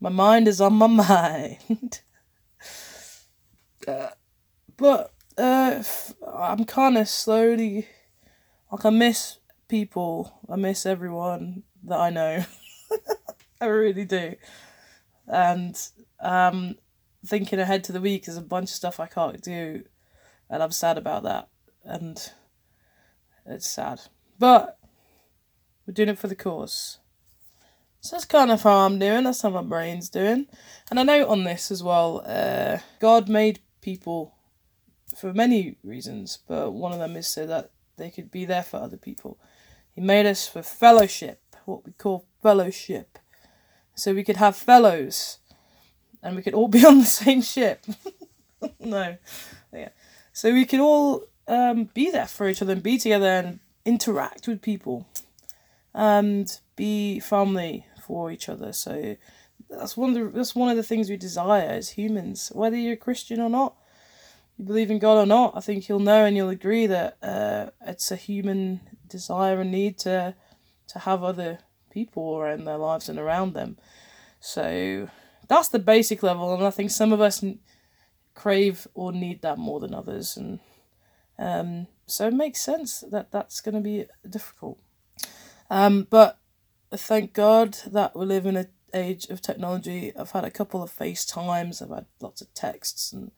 My 0.05 0.11
mind 0.11 0.47
is 0.47 0.61
on 0.61 0.73
my 0.73 0.85
mind. 0.85 2.01
uh, 3.87 4.09
but 4.77 5.11
uh, 5.35 5.81
I'm 6.31 6.63
kind 6.65 6.99
of 6.99 7.09
slowly, 7.09 7.87
like, 8.71 8.85
I 8.85 8.91
miss 8.91 9.39
people. 9.67 10.41
I 10.47 10.57
miss 10.57 10.85
everyone 10.85 11.63
that 11.85 11.99
I 11.99 12.11
know. 12.11 12.45
I 13.61 13.65
really 13.65 14.05
do. 14.05 14.35
And 15.25 15.75
um, 16.19 16.75
thinking 17.25 17.57
ahead 17.57 17.83
to 17.85 17.91
the 17.91 17.99
week 17.99 18.27
is 18.27 18.37
a 18.37 18.41
bunch 18.41 18.69
of 18.69 18.75
stuff 18.75 18.99
I 18.99 19.07
can't 19.07 19.41
do, 19.41 19.85
and 20.51 20.61
I'm 20.61 20.69
sad 20.69 20.99
about 20.99 21.23
that. 21.23 21.49
And 21.83 22.31
it's 23.43 23.65
sad. 23.65 24.01
But 24.37 24.77
we're 25.87 25.95
doing 25.95 26.09
it 26.09 26.19
for 26.19 26.27
the 26.27 26.35
cause. 26.35 26.99
So 28.05 28.15
that's 28.15 28.25
kind 28.25 28.51
of 28.51 28.61
how 28.61 28.85
I'm 28.85 28.99
doing. 28.99 29.23
That's 29.23 29.41
how 29.41 29.49
my 29.49 29.63
brain's 29.63 30.09
doing. 30.09 30.45
And 30.91 30.99
I 30.99 31.03
note 31.03 31.27
on 31.27 31.43
this 31.43 31.71
as 31.71 31.81
well. 31.81 32.21
Uh, 32.23 32.77
God 32.99 33.27
made 33.27 33.61
people 33.81 34.35
for 35.17 35.33
many 35.33 35.77
reasons, 35.83 36.37
but 36.47 36.69
one 36.69 36.91
of 36.91 36.99
them 36.99 37.17
is 37.17 37.27
so 37.27 37.47
that 37.47 37.71
they 37.97 38.11
could 38.11 38.29
be 38.29 38.45
there 38.45 38.61
for 38.61 38.77
other 38.77 38.95
people. 38.95 39.39
He 39.95 40.01
made 40.01 40.27
us 40.27 40.47
for 40.47 40.61
fellowship, 40.61 41.41
what 41.65 41.83
we 41.83 41.93
call 41.93 42.27
fellowship. 42.43 43.17
So 43.95 44.13
we 44.13 44.23
could 44.23 44.37
have 44.37 44.55
fellows 44.55 45.39
and 46.21 46.35
we 46.35 46.43
could 46.43 46.53
all 46.53 46.67
be 46.77 46.85
on 46.85 46.99
the 46.99 47.05
same 47.05 47.41
ship. 47.41 47.87
no. 48.79 49.17
Yeah. 49.73 49.89
So 50.31 50.53
we 50.53 50.65
could 50.65 50.79
all 50.79 51.23
um, 51.47 51.89
be 51.95 52.11
there 52.11 52.27
for 52.27 52.47
each 52.47 52.61
other 52.61 52.73
and 52.73 52.83
be 52.83 52.99
together 52.99 53.25
and 53.25 53.59
interact 53.83 54.47
with 54.47 54.61
people 54.61 55.07
and 55.95 56.59
be 56.75 57.19
family 57.19 57.87
for 58.05 58.31
each 58.31 58.49
other. 58.49 58.71
So 58.73 59.17
that's 59.69 59.97
one 59.97 60.09
of 60.09 60.15
the 60.15 60.37
that's 60.37 60.55
one 60.55 60.69
of 60.69 60.77
the 60.77 60.83
things 60.83 61.09
we 61.09 61.17
desire 61.17 61.67
as 61.67 61.89
humans, 61.89 62.51
whether 62.53 62.77
you're 62.77 62.93
a 62.93 62.97
Christian 62.97 63.39
or 63.39 63.49
not. 63.49 63.75
You 64.57 64.65
believe 64.65 64.91
in 64.91 64.99
God 64.99 65.17
or 65.17 65.25
not, 65.25 65.53
I 65.55 65.59
think 65.59 65.89
you'll 65.89 65.99
know 65.99 66.23
and 66.23 66.37
you'll 66.37 66.49
agree 66.49 66.87
that 66.87 67.17
uh, 67.21 67.71
it's 67.85 68.09
a 68.11 68.15
human 68.15 68.79
desire 69.07 69.59
and 69.59 69.71
need 69.71 69.97
to 69.99 70.35
to 70.87 70.99
have 70.99 71.23
other 71.23 71.59
people 71.89 72.37
around 72.37 72.65
their 72.65 72.77
lives 72.77 73.09
and 73.09 73.19
around 73.19 73.53
them. 73.53 73.77
So 74.39 75.09
that's 75.47 75.69
the 75.69 75.79
basic 75.79 76.23
level, 76.23 76.53
and 76.53 76.63
I 76.63 76.69
think 76.69 76.91
some 76.91 77.11
of 77.11 77.21
us 77.21 77.43
crave 78.33 78.87
or 78.93 79.11
need 79.11 79.41
that 79.41 79.57
more 79.57 79.79
than 79.79 79.93
others, 79.93 80.37
and 80.37 80.59
um, 81.37 81.87
so 82.05 82.27
it 82.27 82.33
makes 82.33 82.61
sense 82.61 83.03
that 83.11 83.31
that's 83.31 83.61
going 83.61 83.75
to 83.75 83.81
be 83.81 84.05
difficult. 84.29 84.77
Um, 85.69 86.07
but 86.09 86.37
thank 86.95 87.33
God 87.33 87.77
that 87.87 88.15
we 88.15 88.25
live 88.25 88.45
in 88.45 88.57
an 88.57 88.67
age 88.93 89.25
of 89.27 89.41
technology. 89.41 90.11
I've 90.17 90.31
had 90.31 90.43
a 90.45 90.51
couple 90.51 90.81
of 90.81 90.91
FaceTimes, 90.91 91.81
I've 91.81 91.89
had 91.89 92.05
lots 92.21 92.41
of 92.41 92.53
texts, 92.53 93.11
and 93.11 93.31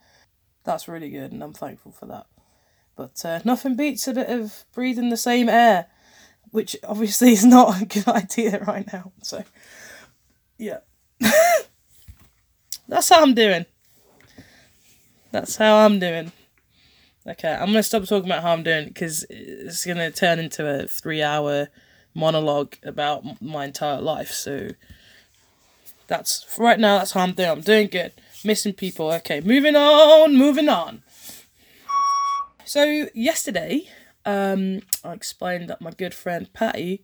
that's 0.63 0.87
really 0.87 1.09
good, 1.09 1.31
and 1.31 1.43
I'm 1.43 1.53
thankful 1.53 1.91
for 1.91 2.05
that. 2.05 2.27
But 2.95 3.23
uh, 3.23 3.39
nothing 3.45 3.75
beats 3.75 4.07
a 4.07 4.13
bit 4.13 4.29
of 4.29 4.65
breathing 4.73 5.09
the 5.09 5.17
same 5.17 5.49
air, 5.49 5.87
which 6.51 6.75
obviously 6.83 7.31
is 7.33 7.45
not 7.45 7.81
a 7.81 7.85
good 7.85 8.07
idea 8.07 8.63
right 8.65 8.91
now. 8.91 9.11
So, 9.21 9.43
yeah. 10.57 10.79
that's 12.87 13.09
how 13.09 13.21
I'm 13.21 13.33
doing. 13.33 13.65
That's 15.31 15.57
how 15.57 15.77
I'm 15.85 15.99
doing. 15.99 16.31
Okay, 17.27 17.53
I'm 17.53 17.67
gonna 17.67 17.83
stop 17.83 18.05
talking 18.05 18.29
about 18.29 18.41
how 18.41 18.53
I'm 18.53 18.63
doing 18.63 18.87
because 18.87 19.25
it's 19.29 19.85
gonna 19.85 20.11
turn 20.11 20.39
into 20.39 20.65
a 20.65 20.87
three-hour 20.87 21.67
monologue 22.17 22.75
about 22.83 23.41
my 23.41 23.65
entire 23.65 24.01
life. 24.01 24.31
So 24.31 24.71
that's 26.07 26.45
right 26.57 26.79
now. 26.79 26.97
That's 26.97 27.11
how 27.11 27.21
I'm 27.21 27.33
doing. 27.33 27.49
I'm 27.49 27.61
doing 27.61 27.87
good. 27.87 28.13
Missing 28.43 28.73
people. 28.73 29.11
Okay, 29.13 29.39
moving 29.41 29.75
on. 29.75 30.35
Moving 30.35 30.67
on. 30.67 31.03
So 32.65 33.07
yesterday, 33.13 33.87
um, 34.25 34.81
I 35.03 35.13
explained 35.13 35.69
that 35.69 35.81
my 35.81 35.91
good 35.91 36.13
friend 36.13 36.51
Patty 36.53 37.03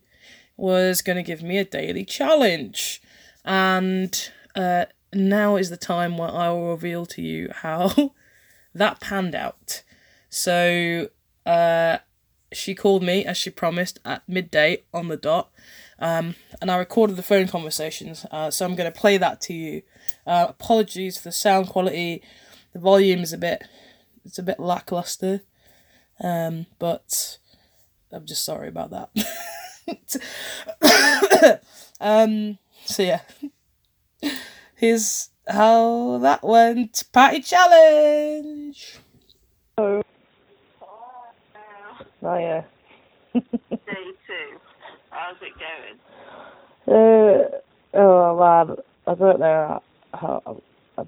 was 0.58 1.01
going 1.01 1.15
to 1.15 1.24
give 1.24 1.41
me 1.41 1.58
a 1.58 1.65
daily 1.65 2.05
challenge, 2.05 3.01
and 3.46 4.29
uh, 4.55 4.86
now 5.13 5.55
is 5.55 5.70
the 5.70 5.77
time 5.77 6.17
where 6.17 6.32
I 6.32 6.50
will 6.50 6.72
reveal 6.72 7.05
to 7.08 7.22
you 7.22 7.50
how 7.53 8.13
that 8.75 9.00
panned 9.00 9.36
out. 9.36 9.84
So, 10.29 11.10
uh, 11.46 12.00
she 12.54 12.76
called 12.76 13.04
me 13.04 13.26
as 13.26 13.38
she 13.38 13.50
promised 13.50 14.00
at 14.06 14.28
midday 14.28 14.84
on 14.94 15.08
the 15.08 15.18
dot, 15.18 15.52
um, 16.00 16.36
and 16.62 16.70
I 16.72 16.78
recorded 16.78 17.16
the 17.16 17.24
phone 17.24 17.48
conversations. 17.48 18.26
Uh, 18.32 18.52
so 18.52 18.66
I'm 18.66 18.76
going 18.76 18.92
to 18.92 19.00
play 19.00 19.18
that 19.18 19.42
to 19.42 19.54
you. 19.54 19.82
Uh, 20.26 20.48
apologies 20.50 21.18
for 21.18 21.26
the 21.26 21.32
sound 21.32 21.70
quality. 21.70 22.22
The 22.74 22.80
volume 22.80 23.20
is 23.20 23.34
a 23.34 23.38
bit, 23.38 23.64
it's 24.26 24.40
a 24.40 24.44
bit 24.44 24.60
lackluster, 24.60 25.42
um, 26.22 26.66
but 26.80 27.38
I'm 28.12 28.26
just 28.26 28.44
sorry 28.44 28.68
about 28.68 28.92
that. 28.92 29.10
um, 32.00 32.58
so 32.86 33.04
yeah, 33.04 33.22
here's 34.76 35.30
how 35.48 36.20
that 36.20 36.44
went. 36.44 37.04
Party 37.12 37.42
challenge. 37.42 39.00
Oh. 39.78 40.04
Oh 42.26 42.38
yeah. 42.38 42.62
Day 43.34 43.42
two. 44.28 44.58
How's 45.10 45.36
it 45.42 45.52
going? 45.60 46.00
Uh, 46.88 47.60
oh 47.96 48.38
man, 48.40 48.78
I 49.08 49.16
don't 49.16 49.40
know 49.42 49.84
how. 50.14 50.62
I, 50.98 51.02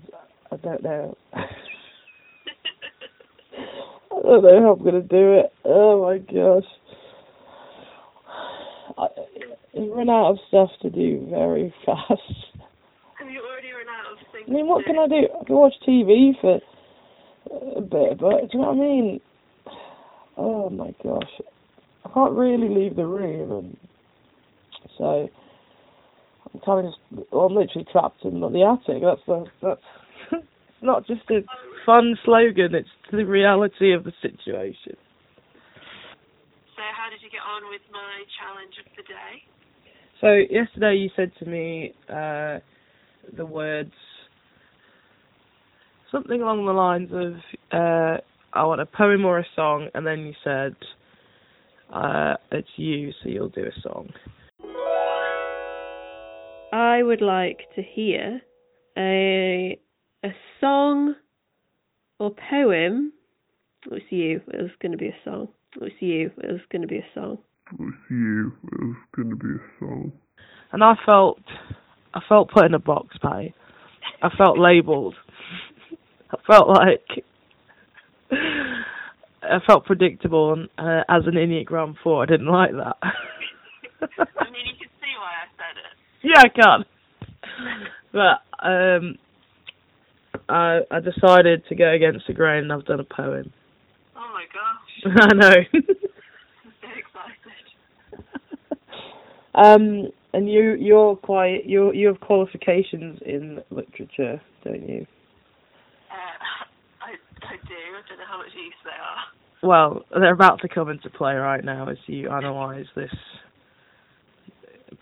I 0.51 0.55
don't 0.57 0.83
know. 0.83 1.17
I 1.33 1.45
don't 4.11 4.43
know 4.43 4.61
how 4.61 4.73
I'm 4.73 4.83
gonna 4.83 5.01
do 5.01 5.39
it. 5.39 5.53
Oh 5.63 6.03
my 6.03 6.17
gosh. 6.17 6.69
I, 8.97 9.07
I 9.77 9.87
run 9.87 10.09
out 10.09 10.31
of 10.31 10.37
stuff 10.49 10.69
to 10.81 10.89
do 10.89 11.27
very 11.29 11.73
fast. 11.85 12.11
Have 13.19 13.29
you 13.29 13.41
already 13.41 13.71
run 13.71 13.87
out 13.87 14.11
of 14.11 14.17
things? 14.33 14.45
I 14.49 14.51
mean, 14.51 14.67
what 14.67 14.83
can 14.85 14.99
I 14.99 15.07
do? 15.07 15.29
I 15.41 15.45
can 15.45 15.55
watch 15.55 15.73
TV 15.87 16.33
for 16.41 16.59
a 17.77 17.81
bit, 17.81 18.19
but 18.19 18.51
do 18.51 18.57
you 18.57 18.59
know 18.59 18.73
what 18.73 18.77
I 18.77 18.87
mean? 18.87 19.21
Oh 20.37 20.69
my 20.69 20.93
gosh, 21.03 21.41
I 22.03 22.09
can't 22.13 22.33
really 22.33 22.69
leave 22.69 22.95
the 22.95 23.05
room, 23.05 23.51
and 23.51 23.77
so 24.97 25.29
I'm 26.53 26.59
kind 26.61 26.85
of 26.85 26.93
just, 26.93 27.31
well, 27.31 27.45
I'm 27.45 27.55
literally 27.55 27.87
trapped 27.91 28.23
in 28.25 28.39
the 28.39 28.63
attic. 28.63 29.01
That's 29.01 29.21
the 29.27 29.45
that's 29.61 30.43
not 30.81 31.07
just 31.07 31.21
a 31.29 31.41
fun 31.85 32.17
slogan; 32.25 32.75
it's 32.75 32.89
the 33.11 33.25
reality 33.25 33.93
of 33.93 34.03
the 34.03 34.13
situation. 34.21 34.97
So 36.75 36.81
how 36.95 37.09
did 37.09 37.21
you 37.21 37.29
get 37.29 37.41
on 37.47 37.69
with 37.69 37.81
my 37.91 38.23
challenge 38.37 38.75
of 38.79 38.91
the 38.97 39.03
day? 39.03 39.43
So 40.21 40.33
yesterday 40.53 40.95
you 40.95 41.09
said 41.15 41.31
to 41.39 41.45
me 41.45 41.93
uh, 42.09 42.59
the 43.37 43.45
words 43.45 43.93
something 46.11 46.41
along 46.41 46.65
the 46.65 46.71
lines 46.71 47.09
of 47.11 47.33
uh, 47.71 48.21
I 48.55 48.63
want 48.63 48.81
a 48.81 48.85
poem 48.85 49.25
or 49.25 49.39
a 49.39 49.45
song, 49.55 49.89
and 49.93 50.07
then 50.07 50.19
you 50.19 50.33
said 50.43 50.75
uh, 51.93 52.35
it's 52.51 52.67
you, 52.77 53.11
so 53.21 53.29
you'll 53.29 53.49
do 53.49 53.65
a 53.65 53.81
song. 53.81 54.09
I 56.71 57.03
would 57.03 57.21
like 57.21 57.59
to 57.75 57.81
hear 57.81 58.41
a 58.97 59.79
a 60.23 60.29
song 60.59 61.15
or 62.19 62.31
poem. 62.49 63.13
It 63.85 63.91
was 63.91 64.01
you. 64.09 64.41
It 64.47 64.61
was 64.61 64.71
going 64.81 64.93
to 64.93 64.97
be 64.97 65.07
a 65.07 65.15
song. 65.23 65.49
It 65.75 65.81
was 65.81 65.91
you. 65.99 66.31
It 66.37 66.51
was 66.51 66.61
going 66.71 66.81
to 66.81 66.87
be 66.87 66.97
a 66.97 67.05
song. 67.13 67.37
It 67.71 67.79
was 67.79 67.93
you. 68.09 68.53
It 68.71 68.81
was 68.81 68.95
going 69.15 69.29
to 69.29 69.35
be 69.35 69.53
a 69.53 69.79
song. 69.79 70.11
And 70.71 70.83
I 70.83 70.93
felt, 71.05 71.39
I 72.13 72.21
felt 72.27 72.51
put 72.51 72.65
in 72.65 72.73
a 72.73 72.79
box, 72.79 73.15
Patty. 73.21 73.53
I 74.21 74.29
felt 74.35 74.57
labelled. 74.57 75.15
I 76.31 76.37
felt 76.47 76.67
like, 76.67 77.23
I 78.31 79.59
felt 79.67 79.85
predictable, 79.85 80.53
and 80.53 80.69
uh, 80.77 81.03
as 81.09 81.23
an 81.27 81.33
Enneagram 81.35 81.95
Four, 82.03 82.23
I 82.23 82.25
didn't 82.25 82.47
like 82.47 82.71
that. 82.71 82.97
I 83.01 84.49
mean, 84.51 84.65
you 84.65 84.75
can 84.79 84.89
see 84.99 85.13
why 85.19 85.31
I 85.31 85.47
said 85.55 85.77
it. 85.77 85.93
yeah, 86.23 86.41
I 86.43 86.49
can. 86.49 86.85
But 88.11 88.65
um, 88.65 89.17
I 90.49 90.79
I 90.91 90.99
decided 90.99 91.63
to 91.69 91.75
go 91.75 91.91
against 91.91 92.27
the 92.27 92.33
grain, 92.33 92.63
and 92.63 92.73
I've 92.73 92.85
done 92.85 92.99
a 92.99 93.03
poem. 93.03 93.51
Oh 94.15 94.33
my 94.33 94.45
gosh, 94.53 95.17
I 95.21 95.33
know. 95.35 95.55
I'm 95.73 96.73
so 96.81 96.87
excited. 96.97 98.37
um, 99.55 100.11
and 100.33 100.51
you 100.51 100.75
you're 100.79 101.15
quite 101.15 101.65
you 101.65 101.93
you 101.93 102.07
have 102.07 102.19
qualifications 102.19 103.19
in 103.25 103.61
literature, 103.69 104.41
don't 104.63 104.87
you? 104.87 105.05
I 107.47 107.57
do. 107.67 107.73
I 107.73 108.01
don't 108.09 108.17
know 108.19 108.25
how 108.27 108.37
much 108.37 108.53
use 108.55 108.73
they 108.83 108.91
are. 108.91 109.23
Well, 109.63 110.05
they're 110.11 110.33
about 110.33 110.61
to 110.61 110.67
come 110.67 110.89
into 110.89 111.09
play 111.09 111.33
right 111.33 111.63
now 111.63 111.89
as 111.89 111.97
you 112.07 112.29
analyse 112.29 112.87
this 112.95 113.13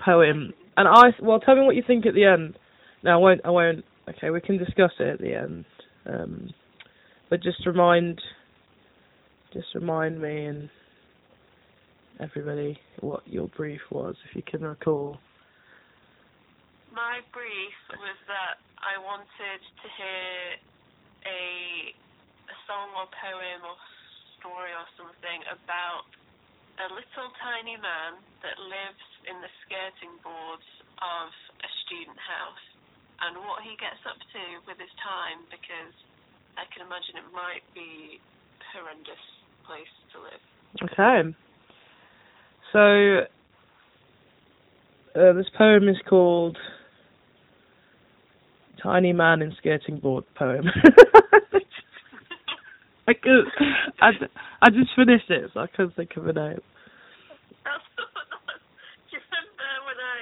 poem. 0.03 0.53
And 0.77 0.87
I 0.87 1.11
well, 1.21 1.39
tell 1.39 1.55
me 1.55 1.63
what 1.63 1.75
you 1.75 1.83
think 1.85 2.05
at 2.05 2.13
the 2.13 2.25
end. 2.25 2.57
No, 3.03 3.11
I 3.11 3.15
won't. 3.17 3.41
I 3.45 3.49
won't. 3.49 3.85
Okay, 4.09 4.29
we 4.29 4.41
can 4.41 4.57
discuss 4.57 4.91
it 4.99 5.07
at 5.07 5.19
the 5.19 5.35
end. 5.35 5.65
Um, 6.05 6.49
but 7.29 7.41
just 7.41 7.65
remind, 7.65 8.21
just 9.53 9.67
remind 9.73 10.21
me 10.21 10.45
and 10.45 10.69
everybody 12.19 12.77
what 12.99 13.21
your 13.25 13.47
brief 13.47 13.81
was, 13.91 14.15
if 14.29 14.35
you 14.35 14.43
can 14.45 14.61
recall. 14.61 15.17
My 16.93 17.19
brief 17.33 17.77
was 17.89 18.17
that 18.27 18.61
I 18.77 19.01
wanted 19.01 19.59
to 19.81 19.87
hear 19.97 20.59
a 21.25 22.02
song 22.73 22.89
or 22.97 23.05
poem 23.21 23.61
or 23.69 23.77
story 24.41 24.73
or 24.73 24.87
something 24.97 25.45
about 25.53 26.09
a 26.81 26.89
little 26.89 27.29
tiny 27.37 27.77
man 27.77 28.17
that 28.41 28.57
lives 28.57 29.05
in 29.29 29.37
the 29.45 29.51
skirting 29.61 30.17
boards 30.25 30.65
of 30.97 31.29
a 31.61 31.69
student 31.85 32.17
house 32.17 32.65
and 33.29 33.37
what 33.45 33.61
he 33.61 33.77
gets 33.77 34.01
up 34.09 34.17
to 34.17 34.41
with 34.65 34.81
his 34.81 34.89
time 35.05 35.45
because 35.53 35.93
I 36.57 36.65
can 36.73 36.81
imagine 36.89 37.21
it 37.21 37.29
might 37.29 37.61
be 37.77 38.17
a 38.17 38.65
horrendous 38.73 39.21
place 39.69 39.93
to 40.09 40.25
live. 40.25 40.43
Okay. 40.89 41.29
So, 42.73 43.29
uh, 45.13 45.33
this 45.37 45.45
poem 45.53 45.85
is 45.85 46.01
called 46.09 46.57
Tiny 48.81 49.13
Man 49.13 49.45
in 49.45 49.53
Skirting 49.61 50.01
Board 50.01 50.25
Poem. 50.33 50.65
I 53.07 53.13
could, 53.13 53.45
I, 53.99 54.15
I 54.63 54.67
just 54.71 54.95
finished 54.95 55.27
it, 55.27 55.51
so 55.53 55.59
I 55.59 55.67
couldn't 55.67 55.95
think 55.99 56.15
of 56.15 56.23
a 56.27 56.33
name. 56.33 56.63
That's 57.67 57.83
Do 59.11 59.11
you 59.11 59.19
remember 59.19 59.71
when 59.91 59.99
I, 59.99 60.19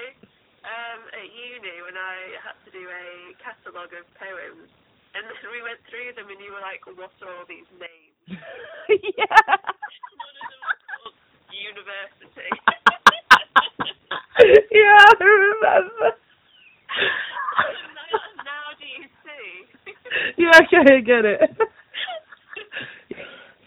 um, 0.65 1.01
at 1.13 1.29
uni, 1.29 1.77
when 1.85 1.93
I 1.93 2.41
had 2.41 2.57
to 2.65 2.69
do 2.73 2.81
a 2.81 3.37
catalogue 3.37 3.93
of 3.93 4.09
poems, 4.17 4.65
and 5.13 5.21
then 5.29 5.45
we 5.53 5.61
went 5.61 5.77
through 5.93 6.17
them, 6.17 6.25
and 6.33 6.41
you 6.41 6.49
were 6.55 6.63
like, 6.63 6.81
"What 6.89 7.13
are 7.21 7.29
all 7.29 7.45
these 7.45 7.69
names?" 7.77 8.17
yeah. 8.33 9.45
One 9.45 10.33
of 10.33 10.45
them 10.49 10.61
was 10.65 10.81
called 10.89 11.15
University. 11.53 12.49
yeah, 14.73 15.05
I 15.05 15.21
remember. 15.21 16.17
now, 17.93 18.17
now 18.41 18.65
do 18.79 18.87
you 18.89 19.05
see? 19.21 19.69
yeah, 20.41 20.65
okay, 20.65 20.81
I 20.81 21.01
get 21.05 21.29
it. 21.29 21.45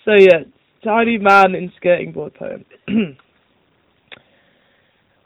So 0.05 0.13
yeah, 0.19 0.45
tiny 0.83 1.19
man 1.19 1.55
in 1.55 1.73
skirting 1.77 2.13
board 2.13 2.35
poem. 2.35 2.65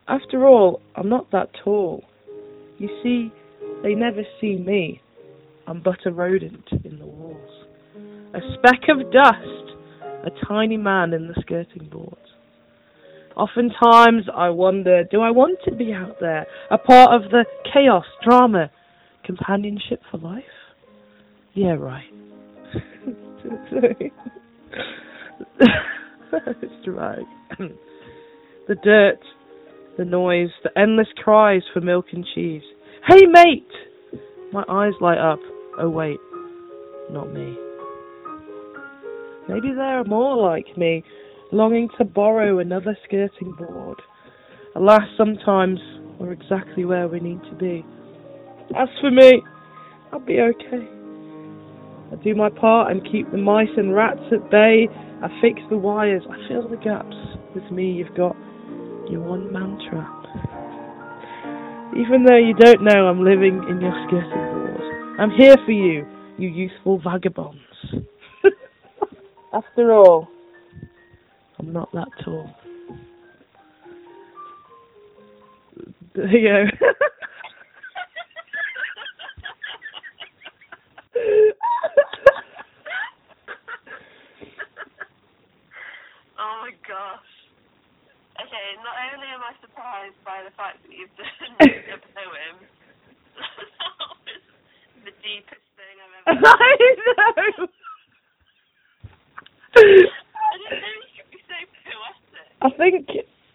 After 0.08 0.46
all, 0.46 0.80
I'm 0.94 1.08
not 1.08 1.30
that 1.32 1.50
tall. 1.64 2.04
You 2.78 2.88
see, 3.02 3.32
they 3.82 3.94
never 3.94 4.22
see 4.40 4.56
me. 4.56 5.02
I'm 5.66 5.82
but 5.82 6.06
a 6.06 6.12
rodent 6.12 6.64
in 6.84 6.98
the 6.98 7.06
walls. 7.06 7.66
A 8.34 8.40
speck 8.54 8.88
of 8.88 9.12
dust, 9.12 9.76
a 10.24 10.30
tiny 10.46 10.76
man 10.76 11.12
in 11.12 11.28
the 11.28 11.34
skirting 11.40 11.88
boards. 11.90 12.16
Oftentimes 13.36 14.24
I 14.34 14.48
wonder, 14.50 15.04
do 15.04 15.20
I 15.20 15.30
want 15.30 15.58
to 15.66 15.74
be 15.74 15.92
out 15.92 16.16
there, 16.20 16.46
a 16.70 16.78
part 16.78 17.10
of 17.12 17.30
the 17.30 17.44
chaos, 17.72 18.04
drama, 18.24 18.70
companionship 19.24 20.00
for 20.10 20.18
life? 20.18 20.44
Yeah, 21.54 21.74
right. 21.74 22.10
it's 25.60 26.86
the 28.68 28.74
dirt, 28.82 29.18
the 29.96 30.04
noise, 30.04 30.50
the 30.62 30.70
endless 30.78 31.08
cries 31.16 31.62
for 31.72 31.80
milk 31.80 32.06
and 32.12 32.26
cheese. 32.34 32.62
Hey, 33.06 33.22
mate! 33.26 33.68
My 34.52 34.64
eyes 34.68 34.92
light 35.00 35.18
up. 35.18 35.40
Oh, 35.78 35.90
wait, 35.90 36.18
not 37.10 37.32
me. 37.32 37.56
Maybe 39.48 39.68
there 39.74 40.00
are 40.00 40.04
more 40.04 40.36
like 40.36 40.76
me, 40.76 41.04
longing 41.52 41.88
to 41.98 42.04
borrow 42.04 42.58
another 42.58 42.96
skirting 43.04 43.52
board. 43.52 44.00
Alas, 44.74 45.02
sometimes 45.16 45.78
we're 46.20 46.32
exactly 46.32 46.84
where 46.84 47.08
we 47.08 47.20
need 47.20 47.40
to 47.50 47.56
be. 47.56 47.84
As 48.76 48.88
for 49.00 49.10
me, 49.10 49.42
I'll 50.12 50.20
be 50.20 50.40
okay. 50.40 50.97
I 52.10 52.16
do 52.22 52.34
my 52.34 52.48
part 52.48 52.90
and 52.90 53.04
keep 53.10 53.30
the 53.30 53.38
mice 53.38 53.68
and 53.76 53.94
rats 53.94 54.20
at 54.32 54.50
bay. 54.50 54.88
I 55.22 55.28
fix 55.42 55.60
the 55.68 55.76
wires, 55.76 56.22
I 56.30 56.48
fill 56.48 56.68
the 56.68 56.76
gaps. 56.76 57.16
With 57.54 57.70
me, 57.70 57.90
you've 57.92 58.14
got 58.16 58.34
your 59.10 59.20
one 59.20 59.52
man 59.52 59.78
trap. 59.90 60.14
Even 61.96 62.24
though 62.24 62.36
you 62.36 62.54
don't 62.54 62.82
know 62.82 63.06
I'm 63.06 63.24
living 63.24 63.62
in 63.68 63.80
your 63.80 63.92
skirting 64.06 64.30
board, 64.30 65.18
I'm 65.18 65.30
here 65.30 65.56
for 65.64 65.72
you, 65.72 66.06
you 66.38 66.48
youthful 66.48 66.98
vagabonds. 66.98 67.58
After 69.52 69.92
all, 69.92 70.28
I'm 71.58 71.72
not 71.72 71.90
that 71.92 72.08
tall. 72.24 72.50
There 76.14 76.36
you 76.36 76.48
go. 76.48 76.86
my 86.68 86.76
gosh. 86.84 87.32
Okay, 88.38 88.66
not 88.84 88.94
only 89.12 89.26
am 89.32 89.40
I 89.42 89.56
surprised 89.64 90.14
by 90.24 90.44
the 90.44 90.52
fact 90.54 90.78
that 90.84 90.92
you've 90.92 91.10
done 91.16 91.56
a 91.96 91.98
poem, 92.12 92.54
that 93.40 94.04
was 94.12 94.44
the 95.08 95.14
deepest 95.24 95.64
thing 95.74 95.96
I've 95.96 96.28
ever 96.28 96.44
I 96.44 96.76
know. 97.56 97.66
I 99.76 99.80
didn't 99.80 100.80
know 100.84 100.92
you 101.08 101.24
could 101.24 101.30
be 101.32 101.40
so 101.48 101.56
poetic. 101.88 102.46
I 102.60 102.68
think 102.76 103.08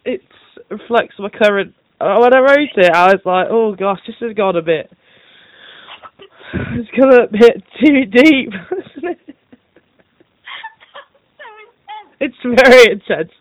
it 0.06 0.22
reflects 0.70 1.16
my 1.20 1.30
current. 1.30 1.74
uh, 2.02 2.18
When 2.20 2.34
I 2.34 2.40
wrote 2.40 2.76
it, 2.76 2.92
I 2.94 3.08
was 3.14 3.22
like, 3.26 3.48
"Oh 3.50 3.76
gosh, 3.76 4.00
this 4.08 4.16
has 4.22 4.34
gone 4.36 4.56
a 4.58 4.62
bit. 4.62 4.90
It's 6.54 6.90
gone 6.92 7.14
a 7.14 7.28
bit 7.32 7.64
too 7.84 8.06
deep." 8.06 8.52
hasn't 8.54 9.06
it? 9.06 9.36
so 11.38 11.48
intense. 11.66 12.13
It's 12.24 12.36
very 12.44 12.92
intense. 12.92 13.32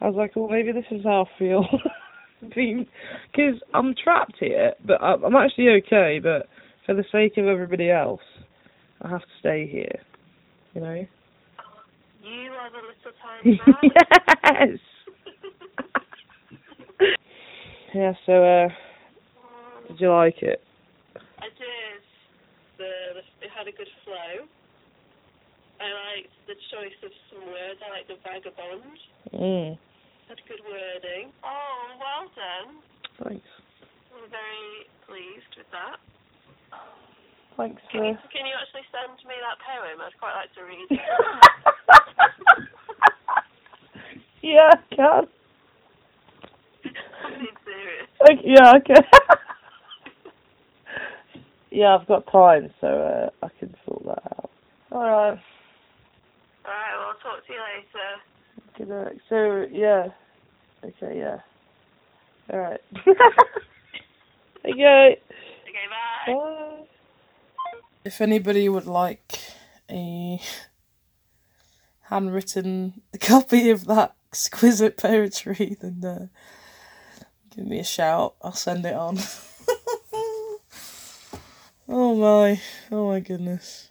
I 0.00 0.06
was 0.06 0.16
like, 0.16 0.34
well, 0.34 0.48
maybe 0.48 0.72
this 0.72 0.84
is 0.90 1.04
how 1.04 1.26
I 1.26 1.38
feel." 1.38 1.64
Because 2.42 3.60
I'm 3.74 3.94
trapped 4.02 4.36
here, 4.40 4.72
but 4.86 5.02
I- 5.02 5.22
I'm 5.22 5.36
actually 5.36 5.68
okay. 5.84 6.20
But 6.22 6.48
for 6.86 6.94
the 6.94 7.04
sake 7.12 7.36
of 7.36 7.46
everybody 7.46 7.90
else, 7.90 8.22
I 9.02 9.10
have 9.10 9.20
to 9.20 9.26
stay 9.40 9.66
here. 9.70 10.00
You 10.72 10.80
know. 10.80 11.06
You 12.22 12.50
are 12.52 12.70
the 12.70 12.78
little 12.80 13.12
tiny 13.20 13.60
man. 13.66 13.90
yes. 14.70 14.78
yeah. 17.94 18.12
So, 18.24 18.42
uh, 18.42 18.68
did 19.88 20.00
you 20.00 20.10
like 20.10 20.42
it? 20.42 20.62
I 21.38 21.48
did. 21.48 22.00
The, 22.78 22.90
the 23.14 23.20
it 23.46 23.50
had 23.54 23.68
a 23.68 23.72
good 23.72 23.88
flow. 24.04 24.46
I 25.80 25.88
liked 26.16 26.32
the 26.50 26.58
choice 26.74 26.98
of 27.06 27.14
some 27.30 27.46
words. 27.46 27.78
I 27.78 27.94
liked 27.94 28.10
the 28.10 28.18
vagabond. 28.26 28.98
Mm. 29.30 29.78
Had 30.26 30.42
good 30.50 30.58
wording. 30.66 31.30
Oh, 31.46 31.94
well 31.94 32.26
done. 32.34 32.82
Thanks. 33.22 33.46
I'm 34.10 34.26
very 34.34 34.90
pleased 35.06 35.54
with 35.54 35.70
that. 35.70 36.02
Thanks 37.56 37.82
Can 37.92 38.02
you, 38.04 38.18
can 38.34 38.46
you 38.46 38.54
actually 38.58 38.82
send 38.90 39.14
me 39.28 39.34
that 39.38 39.62
poem? 39.62 40.00
I'd 40.02 40.18
quite 40.18 40.34
like 40.34 40.50
to 40.58 40.62
read 40.66 40.90
it. 40.90 40.98
yeah, 44.42 44.70
I 44.74 44.94
can. 44.94 45.28
I'm 47.22 47.34
being 47.38 47.58
serious. 47.62 48.08
Like, 48.20 48.40
yeah, 48.44 48.72
can. 48.84 49.04
yeah, 51.70 51.96
I've 51.96 52.08
got 52.08 52.30
time, 52.32 52.70
so 52.80 52.86
uh, 52.86 53.30
I 53.44 53.48
can 53.58 53.74
sort 53.86 54.04
that 54.04 54.22
out. 54.36 54.50
All 54.90 55.08
right. 55.10 55.38
Alright, 57.24 57.34
well, 57.34 57.34
I'll 57.34 57.36
talk 57.36 57.46
to 57.46 57.52
you 57.52 57.60
later. 57.60 58.20
Good 58.76 58.88
night. 58.88 59.20
So 59.28 59.66
yeah. 59.72 60.08
Okay. 60.84 61.18
Yeah. 61.18 61.40
All 62.52 62.58
right. 62.58 62.80
okay. 64.64 65.20
Okay, 65.68 65.86
bye. 66.26 66.34
Bye. 66.34 66.84
If 68.04 68.20
anybody 68.20 68.68
would 68.68 68.86
like 68.86 69.40
a 69.90 70.40
handwritten 72.02 73.02
copy 73.20 73.70
of 73.70 73.84
that 73.86 74.14
exquisite 74.28 74.96
poetry, 74.96 75.76
then 75.80 76.04
uh, 76.04 76.26
give 77.54 77.66
me 77.66 77.78
a 77.78 77.84
shout. 77.84 78.34
I'll 78.42 78.52
send 78.52 78.86
it 78.86 78.94
on. 78.94 79.18
oh 81.88 82.14
my, 82.16 82.60
oh 82.90 83.08
my 83.08 83.20
goodness. 83.20 83.90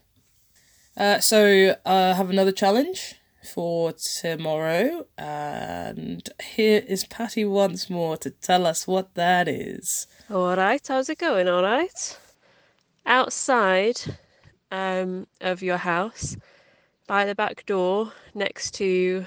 Uh, 0.98 1.20
so 1.20 1.78
I 1.86 2.14
have 2.14 2.30
another 2.30 2.52
challenge 2.52 3.19
for 3.44 3.94
tomorrow, 3.94 5.06
and 5.18 6.28
here 6.42 6.84
is 6.88 7.06
Patty 7.06 7.46
once 7.46 7.90
more 7.90 8.18
to 8.18 8.30
tell 8.30 8.66
us 8.66 8.88
what 8.88 9.16
that 9.16 9.48
is. 9.48 10.08
All 10.30 10.56
right, 10.56 10.86
how's 10.86 11.10
it 11.10 11.18
going? 11.18 11.48
All 11.48 11.64
right. 11.64 12.20
Outside 13.06 14.00
um, 14.72 15.26
of 15.42 15.64
your 15.64 15.78
house, 15.78 16.36
by 17.08 17.26
the 17.26 17.36
back 17.36 17.66
door, 17.66 18.12
next 18.36 18.76
to 18.76 19.26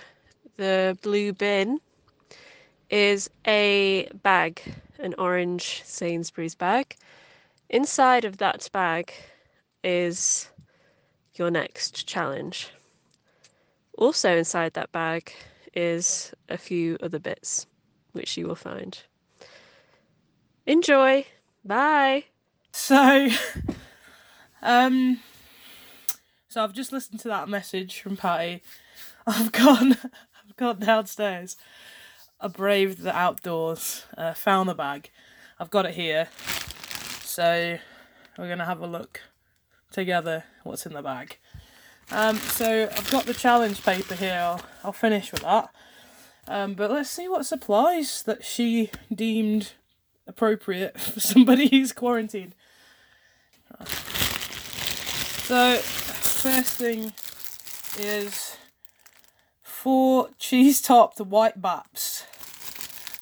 the 0.57 0.97
blue 1.03 1.33
bin, 1.33 1.81
is 2.91 3.31
a 3.47 4.09
bag, 4.23 4.63
an 4.99 5.15
orange 5.19 5.83
Sainsbury's 5.85 6.55
bag. 6.55 6.95
Inside 7.71 8.25
of 8.25 8.37
that 8.37 8.69
bag 8.73 9.13
is 9.83 10.49
your 11.35 11.51
next 11.51 12.07
challenge. 12.07 12.71
Also, 13.99 14.37
inside 14.37 14.75
that 14.75 14.93
bag 14.93 15.33
is 15.75 16.33
a 16.49 16.59
few 16.59 16.97
other 17.03 17.19
bits, 17.19 17.67
which 18.13 18.37
you 18.37 18.47
will 18.47 18.55
find. 18.55 18.99
Enjoy! 20.67 21.27
Bye! 21.65 22.25
So, 22.73 23.29
um, 24.63 25.21
so 26.49 26.63
I've 26.65 26.73
just 26.73 26.93
listened 26.93 27.21
to 27.21 27.29
that 27.29 27.49
message 27.49 28.01
from 28.01 28.17
Patty. 28.17 28.63
I've 29.27 29.53
gone, 29.53 29.93
I've 30.49 30.57
gone 30.57 30.81
downstairs. 30.81 31.57
I 32.41 32.49
braved 32.49 32.99
the 33.03 33.17
outdoors, 33.17 34.05
uh, 34.17 34.35
found 34.35 34.69
the 34.69 34.75
bag. 34.75 35.11
I've 35.61 35.71
got 35.71 35.87
it 35.87 35.95
here. 35.95 36.29
So 37.23 37.79
we're 38.37 38.49
gonna 38.49 38.65
have 38.65 38.81
a 38.81 38.87
look 38.87 39.21
together 39.93 40.45
what's 40.65 40.87
in 40.87 40.93
the 40.93 41.03
bag. 41.03 41.39
Um, 42.13 42.37
so 42.37 42.91
I've 42.95 43.11
got 43.11 43.25
the 43.25 43.33
challenge 43.33 43.83
paper 43.83 44.15
here. 44.15 44.39
I'll, 44.39 44.61
I'll 44.85 44.93
finish 44.93 45.33
with 45.33 45.43
that. 45.43 45.71
Um, 46.47 46.75
but 46.75 46.91
let's 46.91 47.09
see 47.09 47.27
what 47.27 47.47
supplies 47.47 48.23
that 48.25 48.45
she 48.45 48.91
deemed 49.13 49.73
appropriate 50.27 51.01
for 51.01 51.21
somebody 51.21 51.69
who's 51.69 51.93
quarantined. 51.93 52.55
So, 55.45 55.77
first 55.77 56.75
thing 56.75 57.13
is 57.99 58.57
four 59.63 60.29
cheese 60.39 60.83
topped 60.83 61.19
white 61.21 61.61
baps. 61.61 62.25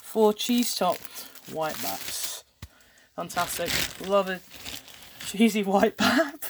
Four 0.02 0.34
cheese 0.34 0.74
topped 0.74 1.28
white 1.52 1.76
baps. 1.76 2.42
Fantastic. 3.14 3.70
Love 4.08 4.28
a 4.28 4.40
cheesy 5.26 5.62
white 5.62 5.96
bap. 5.96 6.44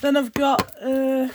Then 0.00 0.16
I've 0.16 0.32
got 0.32 0.74
uh, 0.82 1.28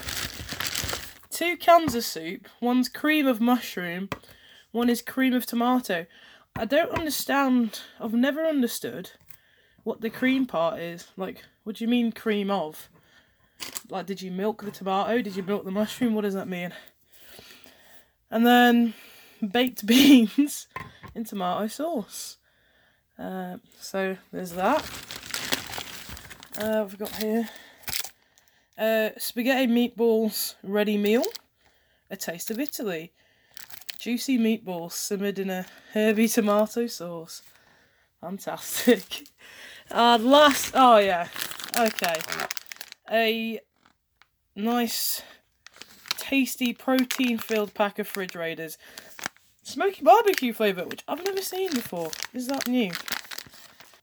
two 1.30 1.56
cans 1.56 1.94
of 1.94 2.04
soup. 2.04 2.48
One's 2.60 2.88
cream 2.88 3.26
of 3.26 3.40
mushroom, 3.40 4.08
one 4.70 4.88
is 4.88 5.02
cream 5.02 5.34
of 5.34 5.46
tomato. 5.46 6.06
I 6.56 6.64
don't 6.64 6.90
understand. 6.90 7.80
I've 8.00 8.12
never 8.12 8.44
understood 8.44 9.12
what 9.84 10.00
the 10.00 10.10
cream 10.10 10.46
part 10.46 10.78
is. 10.78 11.08
Like, 11.16 11.44
what 11.64 11.76
do 11.76 11.84
you 11.84 11.88
mean 11.88 12.12
cream 12.12 12.50
of? 12.50 12.88
Like, 13.88 14.06
did 14.06 14.22
you 14.22 14.30
milk 14.30 14.62
the 14.64 14.70
tomato? 14.70 15.20
Did 15.22 15.36
you 15.36 15.42
milk 15.42 15.64
the 15.64 15.70
mushroom? 15.70 16.14
What 16.14 16.22
does 16.22 16.34
that 16.34 16.48
mean? 16.48 16.72
And 18.30 18.46
then 18.46 18.94
baked 19.50 19.86
beans 19.86 20.66
in 21.14 21.24
tomato 21.24 21.66
sauce. 21.66 22.36
Uh, 23.18 23.58
so 23.78 24.16
there's 24.32 24.52
that. 24.52 24.82
Uh, 26.58 26.84
we've 26.86 26.98
got 26.98 27.14
here 27.16 27.48
uh, 28.78 29.10
spaghetti 29.18 29.66
meatballs 29.66 30.54
ready 30.62 30.96
meal, 30.96 31.24
a 32.10 32.16
taste 32.16 32.50
of 32.50 32.58
Italy, 32.58 33.12
juicy 33.98 34.38
meatballs 34.38 34.92
simmered 34.92 35.38
in 35.38 35.50
a 35.50 35.66
herby 35.92 36.28
tomato 36.28 36.86
sauce. 36.86 37.42
Fantastic. 38.20 39.28
And 39.90 40.24
last, 40.24 40.72
oh 40.74 40.96
yeah, 40.96 41.28
okay, 41.78 42.18
a 43.10 43.60
nice, 44.56 45.20
tasty, 46.16 46.72
protein-filled 46.72 47.74
pack 47.74 47.98
of 47.98 48.08
fridge 48.08 48.34
raiders, 48.34 48.78
smoky 49.62 50.02
barbecue 50.02 50.54
flavour, 50.54 50.86
which 50.86 51.04
I've 51.06 51.22
never 51.24 51.42
seen 51.42 51.74
before. 51.74 52.10
Is 52.32 52.46
that 52.46 52.66
new? 52.68 52.92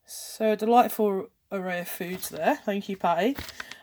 So 0.05 0.51
a 0.51 0.55
delightful 0.55 1.29
array 1.51 1.79
of 1.79 1.87
foods 1.87 2.29
there. 2.29 2.57
Thank 2.57 2.87
you, 2.87 2.97
Patty. 2.97 3.35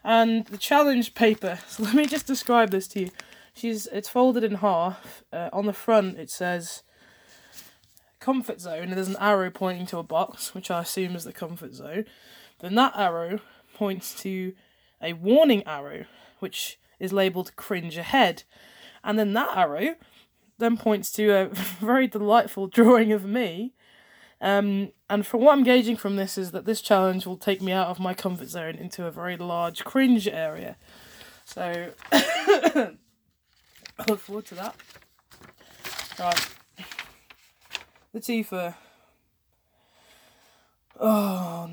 And 0.07 0.47
the 0.47 0.57
challenge 0.57 1.14
paper. 1.14 1.59
So 1.69 1.83
let 1.83 1.95
me 1.95 2.07
just 2.07 2.27
describe 2.27 2.71
this 2.71 2.87
to 2.88 3.01
you. 3.01 3.11
She's 3.53 3.87
it's 3.88 4.09
folded 4.09 4.45
in 4.45 4.57
half. 4.57 5.25
Uh, 5.33 5.51
on 5.53 5.66
the 5.66 5.73
front 5.73 6.16
it 6.16 6.31
says 6.31 6.85
comfort 8.21 8.61
zone, 8.61 8.85
and 8.85 8.92
there's 8.92 9.09
an 9.09 9.16
arrow 9.21 9.51
pointing 9.51 9.87
to 9.87 9.99
a 9.99 10.03
box, 10.03 10.55
which 10.55 10.71
I 10.71 10.81
assume 10.81 11.16
is 11.16 11.25
the 11.25 11.33
comfort 11.33 11.75
zone. 11.75 12.05
Then 12.61 12.77
that 12.77 12.95
arrow 12.97 13.40
points 13.75 14.14
to 14.23 14.55
a 15.03 15.12
warning 15.12 15.66
arrow, 15.66 16.05
which 16.38 16.79
is 17.01 17.12
labelled 17.12 17.57
cringe 17.57 17.99
ahead. 17.99 18.45
And 19.03 19.19
then 19.19 19.33
that 19.35 19.57
arrow 19.57 19.97
then 20.59 20.77
points 20.77 21.11
to 21.12 21.31
a 21.31 21.49
very 21.81 22.07
delightful 22.07 22.69
drawing 22.69 23.12
of 23.12 23.25
me. 23.25 23.75
Um, 24.40 24.92
and 25.09 25.27
from 25.27 25.40
what 25.40 25.53
I'm 25.53 25.64
gauging 25.64 25.96
from 25.96 26.16
this 26.16 26.37
is 26.37 26.51
that 26.51 26.66
this 26.66 26.81
challenge 26.81 27.27
will 27.27 27.38
take 27.38 27.62
me 27.62 27.72
out 27.72 27.88
of 27.88 27.99
my 27.99 28.12
comfort 28.12 28.49
zone 28.49 28.75
into 28.75 29.07
a 29.07 29.11
very 29.11 29.37
large 29.37 29.85
cringe 29.85 30.29
area. 30.29 30.77
So 31.44 31.92
I 32.12 32.90
look 34.09 34.20
forward 34.20 34.46
to 34.46 34.55
that. 34.57 34.77
Right. 36.18 36.49
Latifa. 38.14 38.75
Oh, 40.99 41.70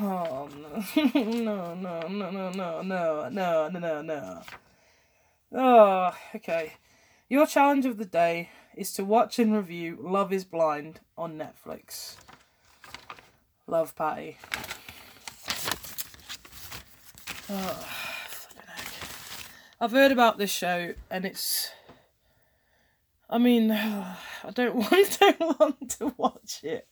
oh 0.00 0.48
no. 0.48 1.12
no, 1.14 1.74
no, 1.74 2.00
no, 2.08 2.08
no, 2.08 2.50
no, 2.50 2.82
no, 2.82 3.28
no, 3.28 3.68
no, 3.68 3.78
no, 3.78 4.02
no. 4.02 4.42
Oh, 5.54 6.16
okay. 6.34 6.74
Your 7.28 7.46
challenge 7.46 7.86
of 7.86 7.98
the 7.98 8.06
day 8.06 8.50
is 8.76 8.92
to 8.94 9.04
watch 9.04 9.38
and 9.38 9.54
review 9.54 9.98
Love 10.00 10.32
is 10.32 10.44
Blind 10.44 11.00
on 11.16 11.38
Netflix. 11.38 12.16
Love 13.66 13.94
Patty. 13.94 14.38
Oh. 17.50 17.88
I've 19.80 19.92
heard 19.92 20.12
about 20.12 20.38
this 20.38 20.50
show 20.50 20.94
and 21.10 21.24
it's. 21.24 21.70
I 23.28 23.38
mean, 23.38 23.70
I 23.72 24.16
don't 24.54 24.76
want, 24.90 25.18
don't 25.18 25.58
want 25.58 25.90
to 25.98 26.14
watch 26.16 26.60
it. 26.62 26.86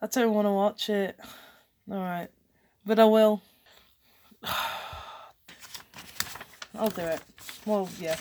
I 0.00 0.06
don't 0.06 0.34
want 0.34 0.46
to 0.46 0.52
watch 0.52 0.90
it. 0.90 1.18
Alright. 1.90 2.30
But 2.84 2.98
I 2.98 3.04
will. 3.04 3.42
I'll 6.74 6.90
do 6.90 7.02
it. 7.02 7.20
Well, 7.66 7.88
yeah. 7.98 8.16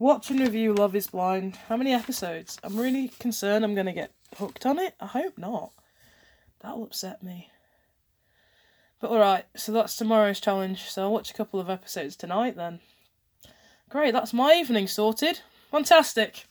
Watch 0.00 0.30
and 0.30 0.40
review 0.40 0.72
Love 0.72 0.96
is 0.96 1.08
Blind. 1.08 1.56
How 1.68 1.76
many 1.76 1.92
episodes? 1.92 2.58
I'm 2.64 2.78
really 2.78 3.08
concerned 3.18 3.66
I'm 3.66 3.74
going 3.74 3.84
to 3.84 3.92
get 3.92 4.14
hooked 4.38 4.64
on 4.64 4.78
it. 4.78 4.94
I 4.98 5.04
hope 5.04 5.36
not. 5.36 5.72
That'll 6.62 6.84
upset 6.84 7.22
me. 7.22 7.50
But 8.98 9.10
alright, 9.10 9.44
so 9.54 9.72
that's 9.72 9.96
tomorrow's 9.96 10.40
challenge. 10.40 10.88
So 10.88 11.02
I'll 11.02 11.12
watch 11.12 11.30
a 11.30 11.34
couple 11.34 11.60
of 11.60 11.68
episodes 11.68 12.16
tonight 12.16 12.56
then. 12.56 12.80
Great, 13.90 14.14
that's 14.14 14.32
my 14.32 14.54
evening 14.54 14.86
sorted. 14.86 15.40
Fantastic. 15.70 16.46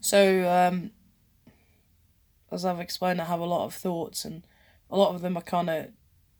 So, 0.00 0.46
um, 0.46 0.90
as 2.52 2.66
I've 2.66 2.78
explained, 2.78 3.22
I 3.22 3.24
have 3.24 3.40
a 3.40 3.46
lot 3.46 3.64
of 3.64 3.72
thoughts, 3.72 4.26
and 4.26 4.46
a 4.90 4.98
lot 4.98 5.14
of 5.14 5.22
them 5.22 5.38
are 5.38 5.42
kind 5.42 5.70
of, 5.70 5.86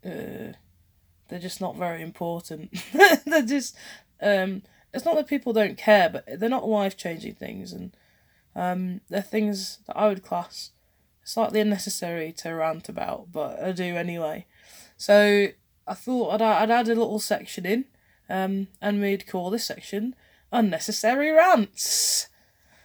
uh, 0.05 0.53
they're 1.29 1.39
just 1.39 1.61
not 1.61 1.77
very 1.77 2.03
important. 2.03 2.71
they're 3.27 3.43
just, 3.43 3.77
um, 4.21 4.63
it's 4.93 5.05
not 5.05 5.17
that 5.17 5.27
people 5.27 5.53
don't 5.53 5.79
care, 5.79 6.09
but 6.09 6.25
they're 6.39 6.49
not 6.49 6.69
life 6.69 6.97
changing 6.97 7.35
things, 7.35 7.73
and 7.73 7.97
um, 8.55 9.01
they're 9.09 9.23
things 9.23 9.79
that 9.87 9.97
I 9.97 10.09
would 10.09 10.25
class 10.25 10.71
slightly 11.25 11.61
unnecessary 11.61 12.33
to 12.33 12.51
rant 12.51 12.89
about, 12.89 13.33
but 13.33 13.63
I 13.63 13.73
do 13.73 13.97
anyway. 13.97 14.47
So 14.97 15.49
I 15.87 15.95
thought 15.95 16.35
I'd, 16.35 16.43
I'd 16.43 16.71
add 16.71 16.89
a 16.89 16.95
little 16.95 17.19
section 17.19 17.67
in, 17.67 17.87
um, 18.29 18.69
and 18.81 19.01
we'd 19.01 19.27
call 19.27 19.51
this 19.51 19.65
section 19.65 20.15
Unnecessary 20.53 21.31
Rants. 21.31 22.29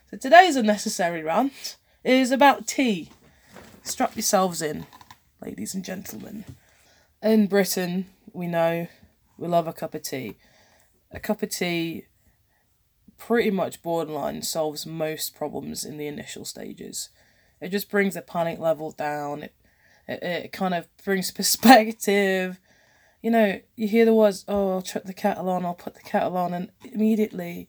So 0.09 0.17
today's 0.17 0.55
unnecessary 0.55 1.21
rant 1.21 1.77
is 2.03 2.31
about 2.31 2.65
tea. 2.65 3.11
Strap 3.83 4.15
yourselves 4.15 4.59
in, 4.59 4.87
ladies 5.39 5.75
and 5.75 5.85
gentlemen. 5.85 6.45
In 7.21 7.45
Britain, 7.45 8.07
we 8.39 8.47
know 8.47 8.87
we 9.37 9.47
love 9.47 9.67
a 9.67 9.73
cup 9.73 9.93
of 9.93 10.01
tea. 10.01 10.37
A 11.11 11.19
cup 11.19 11.43
of 11.43 11.49
tea 11.49 12.05
pretty 13.17 13.51
much 13.51 13.81
borderline 13.81 14.41
solves 14.43 14.85
most 14.85 15.35
problems 15.35 15.83
in 15.83 15.97
the 15.97 16.07
initial 16.07 16.45
stages. 16.45 17.09
It 17.59 17.69
just 17.69 17.91
brings 17.91 18.13
the 18.13 18.21
panic 18.21 18.57
level 18.57 18.91
down. 18.91 19.43
It, 19.43 19.55
it, 20.07 20.23
it 20.23 20.51
kind 20.53 20.73
of 20.73 20.87
brings 21.03 21.31
perspective. 21.39 22.59
You 23.21 23.31
know, 23.31 23.59
you 23.75 23.89
hear 23.89 24.05
the 24.05 24.13
words, 24.13 24.45
oh, 24.47 24.75
I'll 24.75 24.81
chuck 24.81 25.03
the 25.03 25.13
kettle 25.13 25.49
on, 25.49 25.65
I'll 25.65 25.73
put 25.73 25.95
the 25.95 26.01
kettle 26.01 26.37
on, 26.37 26.53
and 26.53 26.71
immediately 26.85 27.67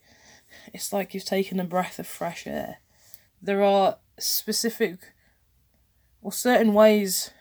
it's 0.73 0.93
like 0.93 1.13
you've 1.13 1.25
taken 1.25 1.59
a 1.59 1.65
breath 1.65 1.99
of 1.99 2.07
fresh 2.07 2.47
air. 2.47 2.77
There 3.43 3.65
are 3.65 3.99
specific 4.19 5.15
or 6.23 6.33
certain 6.33 6.73
ways 6.73 7.33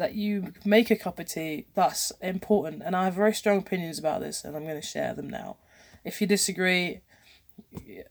that 0.00 0.14
you 0.14 0.54
make 0.64 0.90
a 0.90 0.96
cup 0.96 1.18
of 1.18 1.26
tea 1.26 1.66
that's 1.74 2.10
important, 2.22 2.82
and 2.82 2.96
I 2.96 3.04
have 3.04 3.14
very 3.14 3.34
strong 3.34 3.58
opinions 3.58 3.98
about 3.98 4.22
this, 4.22 4.44
and 4.44 4.56
I'm 4.56 4.64
going 4.64 4.80
to 4.80 4.86
share 4.86 5.12
them 5.12 5.28
now. 5.28 5.58
If 6.06 6.22
you 6.22 6.26
disagree, 6.26 7.02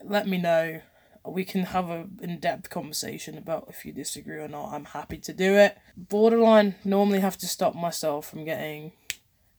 let 0.00 0.28
me 0.28 0.38
know. 0.38 0.82
We 1.26 1.44
can 1.44 1.64
have 1.64 1.90
an 1.90 2.20
in 2.22 2.38
depth 2.38 2.70
conversation 2.70 3.36
about 3.36 3.66
if 3.68 3.84
you 3.84 3.92
disagree 3.92 4.36
or 4.36 4.46
not. 4.46 4.72
I'm 4.72 4.84
happy 4.84 5.18
to 5.18 5.32
do 5.32 5.54
it. 5.56 5.76
Borderline 5.96 6.76
normally 6.84 7.18
have 7.18 7.36
to 7.38 7.48
stop 7.48 7.74
myself 7.74 8.30
from 8.30 8.44
getting 8.44 8.92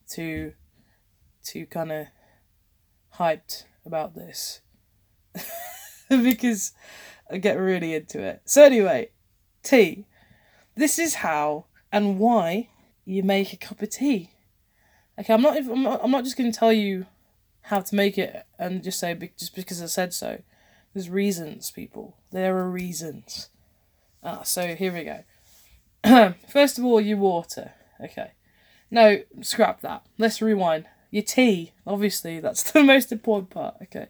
too 0.10 0.54
too 1.44 1.65
kind 1.65 1.91
of 1.91 2.08
hyped 3.15 3.65
about 3.86 4.15
this 4.15 4.62
because 6.10 6.72
I 7.30 7.39
get 7.39 7.60
really 7.60 7.94
into 7.94 8.24
it. 8.24 8.41
So 8.46 8.63
anyway, 8.63 9.10
tea. 9.63 10.06
This 10.76 10.98
is 10.98 11.15
how 11.15 11.65
and 11.91 12.19
why 12.19 12.69
you 13.06 13.23
make 13.23 13.54
a 13.54 13.58
cup 13.58 13.82
of 13.82 13.89
tea. 13.89 14.32
Okay, 15.19 15.34
I'm 15.34 15.41
not. 15.41 15.58
I'm 15.58 15.84
not, 15.84 16.01
I'm 16.04 16.12
not 16.12 16.23
just 16.23 16.38
going 16.38 16.51
to 16.51 16.58
tell 16.58 16.73
you 16.73 17.06
how 17.63 17.80
to 17.80 17.95
make 17.95 18.17
it 18.17 18.45
and 18.58 18.84
just 18.84 18.99
say 18.99 19.13
just 19.38 19.56
because 19.56 19.82
I 19.82 19.86
said 19.86 20.13
so. 20.13 20.41
There's 20.93 21.10
reasons, 21.10 21.71
people. 21.71 22.17
There 22.32 22.58
are 22.58 22.69
reasons. 22.69 23.49
Ah, 24.23 24.43
so 24.43 24.75
here 24.75 24.93
we 24.93 25.04
go. 25.04 26.34
First 26.49 26.77
of 26.77 26.86
all, 26.86 26.99
your 26.99 27.17
water. 27.17 27.73
Okay. 28.04 28.32
No, 28.89 29.21
scrap 29.41 29.82
that. 29.82 30.06
Let's 30.17 30.41
rewind. 30.41 30.86
Your 31.12 31.23
tea, 31.23 31.71
obviously, 31.88 32.39
that's 32.39 32.63
the 32.71 32.84
most 32.84 33.12
important 33.12 33.51
part. 33.51 33.75
Okay. 33.84 34.08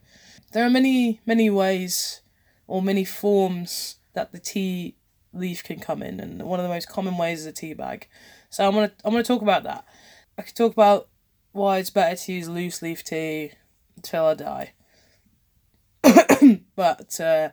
There 0.54 0.66
are 0.66 0.70
many, 0.70 1.22
many 1.26 1.50
ways 1.50 2.22
or 2.68 2.82
many 2.82 3.06
forms 3.06 3.98
that 4.14 4.32
the 4.32 4.40
tea 4.40 4.96
leaf 5.34 5.64
can 5.64 5.80
come 5.80 6.02
in, 6.04 6.20
and 6.20 6.44
one 6.44 6.60
of 6.60 6.64
the 6.64 6.74
most 6.74 6.90
common 6.90 7.18
ways 7.18 7.42
is 7.42 7.46
a 7.46 7.52
tea 7.52 7.74
bag. 7.74 8.08
So 8.50 8.68
I'm 8.68 8.74
gonna 8.74 8.92
I'm 9.04 9.12
gonna 9.12 9.24
talk 9.24 9.42
about 9.42 9.64
that. 9.64 9.86
I 10.38 10.42
could 10.44 10.56
talk 10.56 10.74
about 10.74 11.10
why 11.52 11.78
it's 11.78 11.90
better 11.90 12.16
to 12.16 12.34
use 12.34 12.50
loose 12.50 12.82
leaf 12.82 13.04
tea 13.04 13.52
until 13.96 14.26
I 14.26 14.34
die. 14.36 14.74
but 16.76 17.20
uh, 17.20 17.50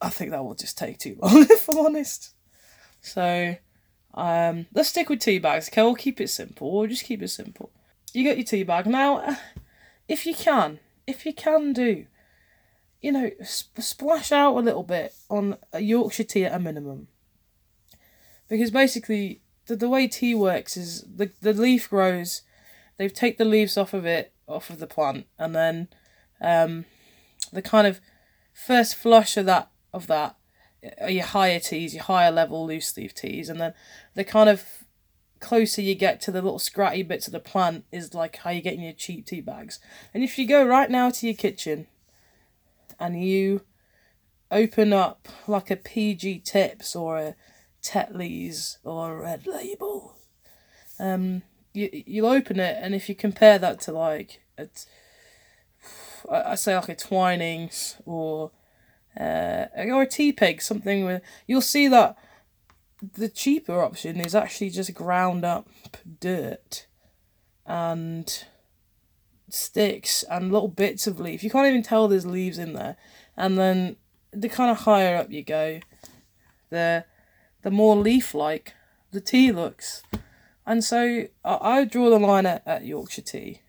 I 0.00 0.10
think 0.10 0.30
that 0.30 0.44
will 0.44 0.54
just 0.54 0.78
take 0.78 0.98
too 0.98 1.16
long 1.20 1.42
if 1.50 1.68
I'm 1.68 1.78
honest. 1.78 2.34
So 3.00 3.56
um, 4.14 4.66
let's 4.74 4.88
stick 4.88 5.08
with 5.08 5.20
tea 5.20 5.38
bags. 5.38 5.68
Okay, 5.68 5.82
we'll 5.82 5.94
keep 5.94 6.20
it 6.20 6.28
simple. 6.28 6.72
We'll 6.72 6.88
just 6.88 7.04
keep 7.04 7.22
it 7.22 7.28
simple. 7.28 7.70
You 8.12 8.24
got 8.24 8.36
your 8.36 8.44
tea 8.44 8.64
bag 8.64 8.86
now. 8.86 9.36
If 10.08 10.26
you 10.26 10.34
can, 10.34 10.80
if 11.06 11.26
you 11.26 11.32
can 11.32 11.72
do, 11.72 12.06
you 13.06 13.12
know, 13.12 13.30
sp- 13.46 13.78
splash 13.78 14.32
out 14.32 14.56
a 14.56 14.60
little 14.60 14.82
bit 14.82 15.14
on 15.30 15.56
a 15.72 15.78
Yorkshire 15.78 16.24
tea 16.24 16.44
at 16.44 16.52
a 16.52 16.58
minimum. 16.58 17.06
Because 18.48 18.72
basically, 18.72 19.42
the, 19.66 19.76
the 19.76 19.88
way 19.88 20.08
tea 20.08 20.34
works 20.34 20.76
is 20.76 21.02
the, 21.02 21.30
the 21.40 21.52
leaf 21.52 21.88
grows, 21.88 22.42
they 22.96 23.08
take 23.08 23.38
the 23.38 23.44
leaves 23.44 23.76
off 23.76 23.94
of 23.94 24.04
it, 24.06 24.32
off 24.48 24.70
of 24.70 24.80
the 24.80 24.88
plant, 24.88 25.26
and 25.38 25.54
then 25.54 25.86
um, 26.40 26.84
the 27.52 27.62
kind 27.62 27.86
of 27.86 28.00
first 28.52 28.96
flush 28.96 29.36
of 29.36 29.46
that 29.46 29.70
of 29.94 30.08
that 30.08 30.34
are 31.00 31.10
your 31.10 31.26
higher 31.26 31.60
teas, 31.60 31.94
your 31.94 32.02
higher 32.02 32.32
level 32.32 32.66
loose 32.66 32.96
leaf 32.96 33.14
teas, 33.14 33.48
and 33.48 33.60
then 33.60 33.72
the 34.16 34.24
kind 34.24 34.48
of 34.48 34.84
closer 35.38 35.80
you 35.80 35.94
get 35.94 36.20
to 36.22 36.32
the 36.32 36.42
little 36.42 36.58
scratty 36.58 37.06
bits 37.06 37.28
of 37.28 37.32
the 37.32 37.38
plant 37.38 37.84
is 37.92 38.14
like 38.14 38.38
how 38.38 38.50
you're 38.50 38.62
getting 38.62 38.82
your 38.82 38.92
cheap 38.92 39.26
tea 39.26 39.40
bags. 39.40 39.78
And 40.12 40.24
if 40.24 40.38
you 40.38 40.48
go 40.48 40.66
right 40.66 40.90
now 40.90 41.10
to 41.10 41.26
your 41.26 41.36
kitchen 41.36 41.86
and 42.98 43.22
you 43.22 43.62
open 44.50 44.92
up 44.92 45.28
like 45.46 45.70
a 45.70 45.76
PG 45.76 46.40
Tips 46.40 46.94
or 46.94 47.18
a 47.18 47.34
Tetley's 47.82 48.78
or 48.84 49.12
a 49.12 49.20
Red 49.22 49.46
Label, 49.46 50.16
um, 50.98 51.42
you 51.72 51.90
you'll 52.06 52.26
open 52.26 52.58
it, 52.58 52.78
and 52.80 52.94
if 52.94 53.08
you 53.08 53.14
compare 53.14 53.58
that 53.58 53.80
to 53.82 53.92
like 53.92 54.42
a, 54.58 54.68
I 56.30 56.54
say 56.54 56.74
like 56.74 56.88
a 56.88 56.94
Twinings 56.94 58.00
or 58.04 58.50
uh, 59.18 59.66
or 59.76 60.02
a 60.02 60.06
tea 60.06 60.32
pig, 60.32 60.62
something 60.62 61.04
with 61.04 61.22
you'll 61.46 61.60
see 61.60 61.88
that 61.88 62.16
the 63.14 63.28
cheaper 63.28 63.82
option 63.82 64.20
is 64.20 64.34
actually 64.34 64.70
just 64.70 64.94
ground 64.94 65.44
up 65.44 65.68
dirt 66.20 66.86
and 67.66 68.44
sticks 69.48 70.22
and 70.24 70.52
little 70.52 70.68
bits 70.68 71.06
of 71.06 71.20
leaf. 71.20 71.42
You 71.42 71.50
can't 71.50 71.66
even 71.66 71.82
tell 71.82 72.08
there's 72.08 72.26
leaves 72.26 72.58
in 72.58 72.72
there. 72.72 72.96
And 73.36 73.58
then 73.58 73.96
the 74.32 74.48
kind 74.48 74.70
of 74.70 74.78
higher 74.78 75.16
up 75.16 75.30
you 75.30 75.42
go, 75.42 75.80
the 76.70 77.04
the 77.62 77.70
more 77.70 77.96
leaf 77.96 78.34
like 78.34 78.74
the 79.12 79.20
tea 79.20 79.52
looks. 79.52 80.02
And 80.66 80.82
so 80.82 81.26
I, 81.44 81.58
I 81.60 81.84
draw 81.84 82.10
the 82.10 82.18
line 82.18 82.46
at, 82.46 82.62
at 82.66 82.84
Yorkshire 82.84 83.22
tea. 83.22 83.62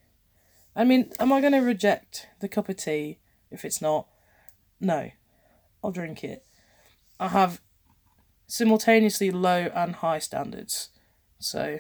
I 0.75 0.83
mean, 0.83 1.11
am 1.19 1.33
I 1.33 1.41
going 1.41 1.53
to 1.53 1.59
reject 1.59 2.27
the 2.39 2.47
cup 2.47 2.69
of 2.69 2.77
tea 2.77 3.17
if 3.49 3.65
it's 3.65 3.81
not? 3.81 4.07
No. 4.79 5.11
I'll 5.83 5.91
drink 5.91 6.23
it. 6.23 6.45
I 7.19 7.29
have 7.29 7.61
simultaneously 8.45 9.31
low 9.31 9.69
and 9.73 9.95
high 9.95 10.19
standards. 10.19 10.89
So, 11.39 11.79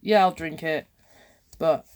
yeah, 0.00 0.22
I'll 0.22 0.32
drink 0.32 0.62
it. 0.62 0.86
But 1.58 1.86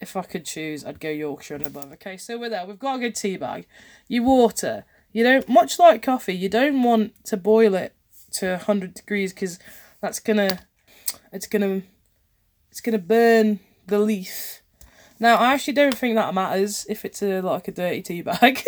if 0.00 0.16
I 0.16 0.22
could 0.22 0.44
choose, 0.44 0.84
I'd 0.84 1.00
go 1.00 1.10
Yorkshire 1.10 1.56
and 1.56 1.66
above. 1.66 1.92
Okay, 1.94 2.16
so 2.16 2.38
we're 2.38 2.50
there. 2.50 2.64
We've 2.66 2.78
got 2.78 2.96
a 2.96 3.00
good 3.00 3.14
tea 3.14 3.36
bag. 3.36 3.66
You 4.06 4.22
water. 4.22 4.84
You 5.12 5.24
don't, 5.24 5.48
much 5.48 5.78
like 5.78 6.02
coffee, 6.02 6.36
you 6.36 6.48
don't 6.48 6.82
want 6.82 7.24
to 7.26 7.36
boil 7.36 7.74
it 7.74 7.94
to 8.32 8.52
100 8.52 8.94
degrees 8.94 9.32
because 9.32 9.58
that's 10.00 10.20
gonna, 10.20 10.60
it's 11.32 11.46
gonna, 11.46 11.82
it's 12.70 12.80
gonna 12.80 12.98
burn 12.98 13.60
the 13.86 13.98
leaf. 13.98 14.62
Now, 15.18 15.36
I 15.36 15.54
actually 15.54 15.72
don't 15.72 15.96
think 15.96 16.14
that 16.14 16.34
matters 16.34 16.86
if 16.88 17.04
it's 17.04 17.22
a 17.22 17.40
like 17.40 17.66
a 17.68 17.72
dirty 17.72 18.02
tea 18.02 18.22
bag. 18.22 18.62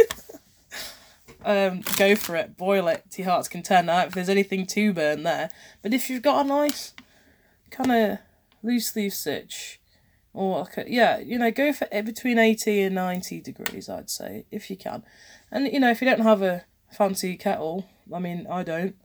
um, 1.45 1.83
go 1.97 2.16
for 2.16 2.35
it, 2.37 2.57
boil 2.57 2.88
it 2.88 3.05
to 3.12 3.23
your 3.23 3.31
heart's 3.31 3.49
content. 3.49 3.87
Now, 3.87 4.05
if 4.05 4.14
there's 4.14 4.29
anything 4.29 4.66
to 4.69 4.93
burn 4.93 5.23
there, 5.23 5.51
but 5.83 5.95
if 5.95 6.11
you've 6.11 6.23
got 6.23 6.45
a 6.45 6.49
nice 6.49 6.95
kind 7.71 7.93
of 7.93 8.19
loose 8.62 8.97
leaf 8.97 9.14
sitch, 9.14 9.80
or 10.33 10.61
like 10.61 10.77
a, 10.77 10.85
yeah, 10.87 11.19
you 11.19 11.38
know, 11.38 11.51
go 11.51 11.73
for 11.73 11.87
between 12.03 12.38
eighty 12.38 12.83
and 12.83 12.95
ninety 12.95 13.40
degrees. 13.40 13.88
I'd 13.88 14.11
say 14.11 14.47
if 14.51 14.71
you 14.71 14.77
can, 14.77 15.03
and 15.51 15.66
you 15.66 15.81
know, 15.81 15.90
if 15.90 16.01
you 16.01 16.09
don't 16.09 16.21
have 16.21 16.43
a 16.43 16.64
fancy 16.93 17.37
kettle, 17.37 17.87
I 18.14 18.19
mean, 18.19 18.47
I 18.51 18.62
don't, 18.62 18.97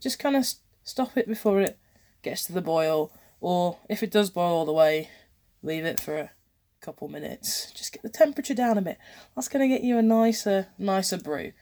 just 0.00 0.18
kind 0.18 0.36
of 0.36 0.44
st- 0.46 0.62
stop 0.84 1.16
it 1.16 1.26
before 1.26 1.60
it 1.60 1.78
gets 2.22 2.44
to 2.44 2.52
the 2.52 2.62
boil, 2.62 3.12
or 3.40 3.78
if 3.88 4.02
it 4.02 4.10
does 4.10 4.30
boil 4.30 4.52
all 4.52 4.64
the 4.64 4.72
way, 4.72 5.10
leave 5.62 5.84
it 5.84 6.00
for 6.00 6.16
a 6.16 6.30
couple 6.80 7.08
minutes. 7.08 7.72
Just 7.72 7.92
get 7.92 8.02
the 8.02 8.08
temperature 8.08 8.54
down 8.54 8.78
a 8.78 8.82
bit. 8.82 8.98
That's 9.34 9.48
gonna 9.48 9.68
get 9.68 9.82
you 9.82 9.98
a 9.98 10.02
nicer, 10.02 10.68
nicer 10.78 11.18
brew. 11.18 11.52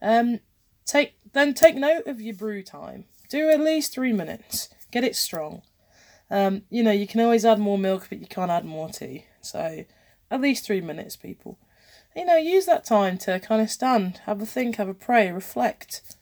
Um, 0.00 0.40
take 0.86 1.14
then 1.32 1.54
take 1.54 1.76
note 1.76 2.06
of 2.06 2.20
your 2.20 2.34
brew 2.34 2.62
time. 2.62 3.06
Do 3.28 3.48
at 3.50 3.60
least 3.60 3.92
three 3.92 4.12
minutes. 4.12 4.68
Get 4.90 5.04
it 5.04 5.14
strong. 5.14 5.62
Um, 6.30 6.62
you 6.70 6.82
know 6.82 6.92
you 6.92 7.06
can 7.06 7.20
always 7.20 7.44
add 7.44 7.58
more 7.58 7.78
milk, 7.78 8.06
but 8.08 8.20
you 8.20 8.26
can't 8.26 8.50
add 8.50 8.64
more 8.64 8.88
tea. 8.88 9.26
So 9.40 9.84
at 10.30 10.40
least 10.40 10.64
three 10.64 10.80
minutes, 10.80 11.16
people. 11.16 11.58
You 12.14 12.24
know, 12.24 12.36
use 12.36 12.66
that 12.66 12.84
time 12.84 13.18
to 13.18 13.38
kind 13.38 13.62
of 13.62 13.70
stand, 13.70 14.20
have 14.26 14.42
a 14.42 14.46
think, 14.46 14.76
have 14.76 14.88
a 14.88 14.94
pray, 14.94 15.30
reflect. 15.30 16.16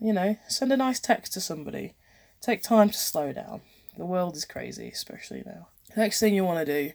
You 0.00 0.12
know, 0.12 0.36
send 0.48 0.72
a 0.72 0.76
nice 0.76 1.00
text 1.00 1.32
to 1.34 1.40
somebody. 1.40 1.94
Take 2.40 2.62
time 2.62 2.88
to 2.90 2.96
slow 2.96 3.32
down. 3.32 3.62
The 3.96 4.06
world 4.06 4.36
is 4.36 4.44
crazy, 4.44 4.88
especially 4.88 5.42
now. 5.44 5.68
Next 5.96 6.20
thing 6.20 6.34
you 6.34 6.44
want 6.44 6.66
to 6.66 6.90
do 6.90 6.92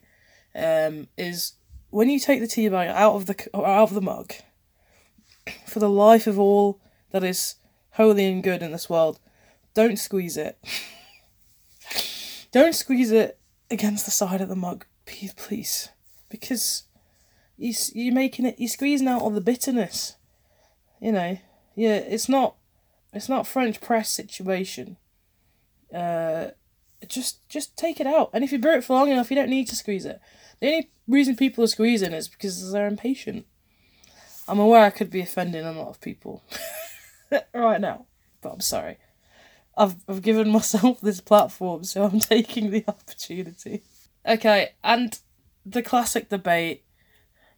um, 0.56 1.08
is 1.18 1.54
when 1.90 2.10
you 2.10 2.20
take 2.20 2.40
the 2.40 2.48
tea 2.48 2.70
bag 2.70 2.90
out 2.90 3.16
of 3.16 3.26
the 3.26 3.50
out 3.56 3.90
of 3.90 3.94
the 3.94 4.02
mug, 4.02 4.34
for 5.68 5.80
the 5.80 5.90
life 5.90 6.28
of 6.28 6.40
all 6.40 6.80
that 7.12 7.24
is 7.24 7.56
holy 7.94 8.26
and 8.26 8.44
good 8.44 8.62
in 8.62 8.72
this 8.72 8.90
world, 8.90 9.20
don't 9.74 9.98
squeeze 9.98 10.38
it. 10.38 10.58
don't 12.52 12.76
squeeze 12.76 13.12
it 13.12 13.40
against 13.70 14.06
the 14.06 14.12
side 14.12 14.42
of 14.42 14.50
the 14.50 14.56
mug, 14.56 14.86
please, 15.06 15.90
because 16.30 16.84
you 17.58 17.74
you're 17.94 18.14
making 18.14 18.46
it. 18.46 18.56
You're 18.58 18.70
squeezing 18.70 19.08
out 19.08 19.22
all 19.22 19.30
the 19.30 19.42
bitterness. 19.42 20.16
You 21.00 21.12
know, 21.12 21.38
yeah, 21.76 21.96
it's 21.96 22.30
not. 22.30 22.56
It's 23.14 23.30
not 23.30 23.48
French 23.48 23.82
press 23.82 24.10
situation. 24.10 24.98
Uh, 25.94 26.52
just 27.08 27.48
just 27.50 27.78
take 27.78 28.00
it 28.00 28.08
out, 28.08 28.30
and 28.34 28.44
if 28.44 28.52
you 28.52 28.60
brew 28.60 28.76
it 28.76 28.84
for 28.84 28.94
long 28.94 29.10
enough, 29.10 29.30
you 29.30 29.36
don't 29.36 29.50
need 29.50 29.68
to 29.70 29.76
squeeze 29.76 30.06
it. 30.06 30.20
The 30.60 30.68
only 30.68 30.92
reason 31.08 31.36
people 31.36 31.64
are 31.64 31.68
squeezing 31.68 32.14
is 32.14 32.28
because 32.28 32.72
they're 32.72 32.88
impatient. 32.88 33.46
I'm 34.48 34.60
aware 34.60 34.84
I 34.84 34.90
could 34.90 35.10
be 35.10 35.22
offending 35.22 35.66
a 35.66 35.72
lot 35.72 35.90
of 35.90 36.02
people 36.02 36.44
right 37.54 37.82
now, 37.82 38.06
but 38.42 38.52
I'm 38.52 38.62
sorry. 38.62 38.98
I've 39.78 39.96
I've 40.08 40.22
given 40.22 40.50
myself 40.50 41.02
this 41.02 41.22
platform, 41.22 41.84
so 41.84 42.04
I'm 42.04 42.20
taking 42.20 42.72
the 42.72 42.84
opportunity. 42.88 43.84
Okay, 44.26 44.72
and 44.84 45.18
the 45.66 45.82
classic 45.82 46.30
debate: 46.30 46.84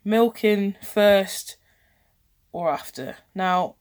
milking 0.03 0.75
first 0.81 1.57
or 2.51 2.69
after. 2.69 3.17
Now, 3.33 3.75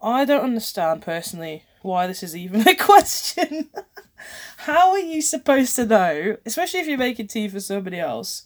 I 0.00 0.24
don't 0.24 0.44
understand 0.44 1.02
personally 1.02 1.64
why 1.80 2.06
this 2.06 2.22
is 2.22 2.36
even 2.36 2.66
a 2.68 2.74
question. 2.74 3.70
how 4.58 4.90
are 4.90 4.98
you 4.98 5.22
supposed 5.22 5.74
to 5.76 5.86
know, 5.86 6.36
especially 6.46 6.80
if 6.80 6.86
you're 6.86 6.98
making 6.98 7.26
tea 7.26 7.48
for 7.48 7.60
somebody 7.60 7.98
else, 7.98 8.44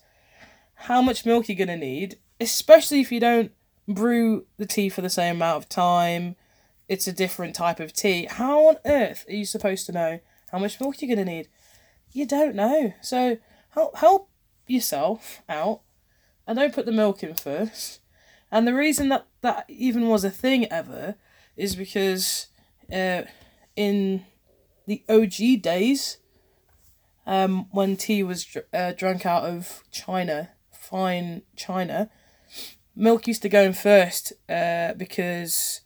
how 0.75 1.03
much 1.03 1.27
milk 1.27 1.49
you're 1.49 1.59
gonna 1.59 1.77
need, 1.77 2.19
especially 2.41 3.01
if 3.01 3.11
you 3.11 3.21
don't 3.21 3.53
brew 3.89 4.47
the 4.57 4.67
tea 4.67 4.89
for 4.89 5.01
the 5.01 5.11
same 5.11 5.37
amount 5.37 5.59
of 5.59 5.69
time, 5.69 6.37
it's 6.89 7.09
a 7.09 7.13
different 7.13 7.55
type 7.55 7.81
of 7.81 7.93
tea. 7.93 8.27
How 8.31 8.69
on 8.69 8.77
earth 8.85 9.25
are 9.29 9.35
you 9.35 9.45
supposed 9.45 9.87
to 9.87 9.93
know 9.93 10.21
how 10.53 10.59
much 10.59 10.81
milk 10.81 11.01
you're 11.01 11.15
gonna 11.15 11.25
need? 11.25 11.49
You 12.13 12.27
don't 12.27 12.55
know. 12.55 12.95
So 13.03 13.39
help 13.71 13.97
help 13.97 14.31
yourself 14.67 15.43
out 15.49 15.81
and 16.47 16.59
don't 16.59 16.75
put 16.75 16.87
the 16.87 16.93
milk 16.93 17.23
in 17.23 17.35
first. 17.35 18.01
And 18.51 18.67
the 18.67 18.75
reason 18.75 19.09
that 19.09 19.27
that 19.41 19.65
even 19.69 20.09
was 20.09 20.25
a 20.25 20.31
thing 20.31 20.67
ever 20.67 21.17
is 21.57 21.75
because 21.75 22.47
uh, 22.93 23.23
in 23.75 24.25
the 24.87 25.03
OG 25.09 25.63
days, 25.63 26.19
um, 27.27 27.67
when 27.73 27.97
tea 27.97 28.23
was 28.23 28.45
dr- 28.45 28.67
uh, 28.73 28.93
drunk 28.93 29.27
out 29.27 29.45
of 29.45 29.83
china, 29.91 30.51
fine 30.73 31.43
china, 31.57 32.11
milk 32.95 33.27
used 33.27 33.43
to 33.43 33.49
go 33.49 33.63
in 33.63 33.73
first 33.73 34.33
uh, 34.49 34.95
because 34.95 35.81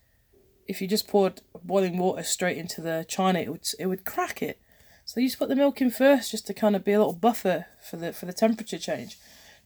if 0.71 0.81
you 0.81 0.87
just 0.87 1.09
poured 1.09 1.43
boiling 1.64 1.99
water 1.99 2.23
straight 2.23 2.57
into 2.57 2.81
the 2.81 3.05
china, 3.09 3.41
it 3.41 3.51
would 3.51 3.66
it 3.79 3.87
would 3.87 4.05
crack 4.05 4.41
it. 4.41 4.59
So 5.05 5.18
you 5.18 5.27
just 5.27 5.41
put 5.41 5.49
the 5.49 5.57
milk 5.57 5.81
in 5.81 5.91
first, 5.91 6.31
just 6.31 6.47
to 6.47 6.55
kind 6.55 6.77
of 6.77 6.85
be 6.85 6.93
a 6.93 6.99
little 6.99 7.12
buffer 7.12 7.66
for 7.89 7.97
the 7.97 8.12
for 8.12 8.27
the 8.27 8.33
temperature 8.33 8.79
change. 8.79 9.18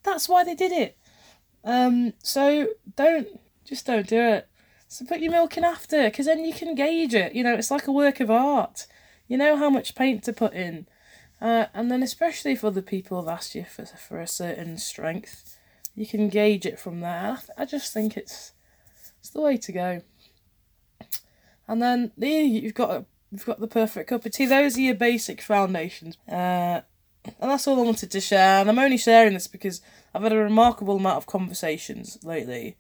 That's 0.03 0.29
why 0.29 0.45
they 0.45 0.55
did 0.55 0.73
it. 0.73 0.97
Um, 1.63 2.15
so 2.23 2.69
don't 2.97 3.29
just 3.65 3.85
don't 3.87 4.09
do 4.09 4.21
it. 4.21 4.49
So 4.89 5.05
put 5.05 5.21
your 5.21 5.33
milk 5.33 5.57
in 5.59 5.65
after, 5.65 6.05
because 6.05 6.27
then 6.27 6.45
you 6.45 6.55
can 6.55 6.75
gauge 6.75 7.15
it. 7.15 7.35
You 7.35 7.43
know, 7.45 7.55
it's 7.55 7.71
like 7.71 7.87
a 7.87 7.93
work 7.93 8.21
of 8.21 8.31
art. 8.31 8.87
You 9.29 9.37
know 9.37 9.57
how 9.57 9.71
much 9.71 9.95
paint 9.95 10.23
to 10.25 10.33
put 10.33 10.55
in, 10.55 10.87
uh, 11.41 11.67
and 11.75 11.91
then 11.91 12.03
especially 12.03 12.53
if 12.53 12.65
other 12.65 12.83
people 12.83 13.21
have 13.21 13.33
asked 13.37 13.55
you 13.55 13.65
for 13.65 13.85
for 13.85 14.21
a 14.21 14.27
certain 14.27 14.79
strength, 14.79 15.59
you 15.95 16.07
can 16.07 16.29
gauge 16.29 16.65
it 16.65 16.79
from 16.79 17.01
there. 17.01 17.39
I, 17.59 17.63
I 17.63 17.65
just 17.67 17.93
think 17.93 18.17
it's 18.17 18.53
it's 19.21 19.31
the 19.31 19.43
way 19.43 19.59
to 19.59 19.73
go. 19.73 20.03
And 21.67 21.81
then 21.81 22.13
there 22.17 22.43
you've 22.43 22.75
got 22.75 22.91
a 22.91 23.05
You've 23.35 23.47
got 23.47 23.59
the 23.59 23.67
perfect 23.67 24.11
cup 24.11 24.25
of 24.25 24.31
tea. 24.31 24.47
Those 24.47 24.79
are 24.79 24.81
your 24.81 24.95
basic 24.95 25.43
foundations. 25.43 26.17
Uh, 26.31 26.83
and 27.25 27.51
that's 27.51 27.67
all 27.67 27.81
I 27.81 27.85
wanted 27.85 28.13
to 28.13 28.21
share. 28.21 28.61
And 28.61 28.71
I'm 28.71 28.79
only 28.79 28.97
sharing 28.97 29.35
this 29.35 29.49
because 29.49 29.81
I've 30.15 30.23
had 30.23 30.31
a 30.31 30.37
remarkable 30.37 30.99
amount 30.99 31.17
of 31.17 31.27
conversations 31.27 32.17
lately, 32.23 32.77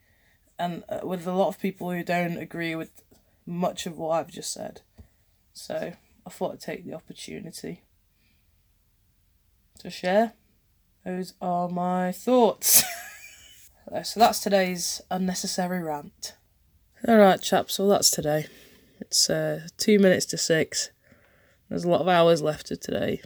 and 0.56 0.84
uh, 0.88 1.00
with 1.02 1.26
a 1.26 1.32
lot 1.32 1.48
of 1.48 1.58
people 1.58 1.90
who 1.90 2.04
don't 2.04 2.36
agree 2.36 2.76
with 2.76 3.02
much 3.44 3.86
of 3.86 3.98
what 3.98 4.10
I've 4.10 4.30
just 4.30 4.52
said. 4.52 4.82
So 5.54 5.94
I 6.24 6.30
thought 6.30 6.52
I'd 6.52 6.60
take 6.60 6.86
the 6.86 6.94
opportunity 6.94 7.82
to 9.80 9.90
share. 9.90 10.34
Those 11.04 11.34
are 11.40 11.68
my 11.68 12.12
thoughts. 12.12 12.84
so 14.04 14.20
that's 14.20 14.38
today's 14.38 15.00
unnecessary 15.10 15.82
rant. 15.82 16.34
Alright, 17.08 17.42
chaps, 17.42 17.80
well, 17.80 17.88
that's 17.88 18.12
today. 18.12 18.46
It's 19.04 19.28
uh, 19.28 19.68
two 19.76 19.98
minutes 19.98 20.24
to 20.26 20.38
six. 20.38 20.90
There's 21.68 21.84
a 21.84 21.88
lot 21.88 22.00
of 22.00 22.08
hours 22.08 22.40
left 22.40 22.70
of 22.70 22.80
today. 22.80 23.20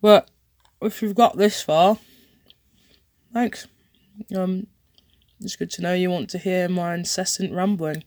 But 0.00 0.30
if 0.80 1.02
you've 1.02 1.16
got 1.16 1.36
this 1.36 1.60
far, 1.60 1.98
thanks. 3.32 3.66
Um, 4.34 4.68
it's 5.40 5.56
good 5.56 5.70
to 5.72 5.82
know 5.82 5.92
you 5.92 6.08
want 6.08 6.30
to 6.30 6.38
hear 6.38 6.68
my 6.68 6.94
incessant 6.94 7.52
rambling. 7.52 8.04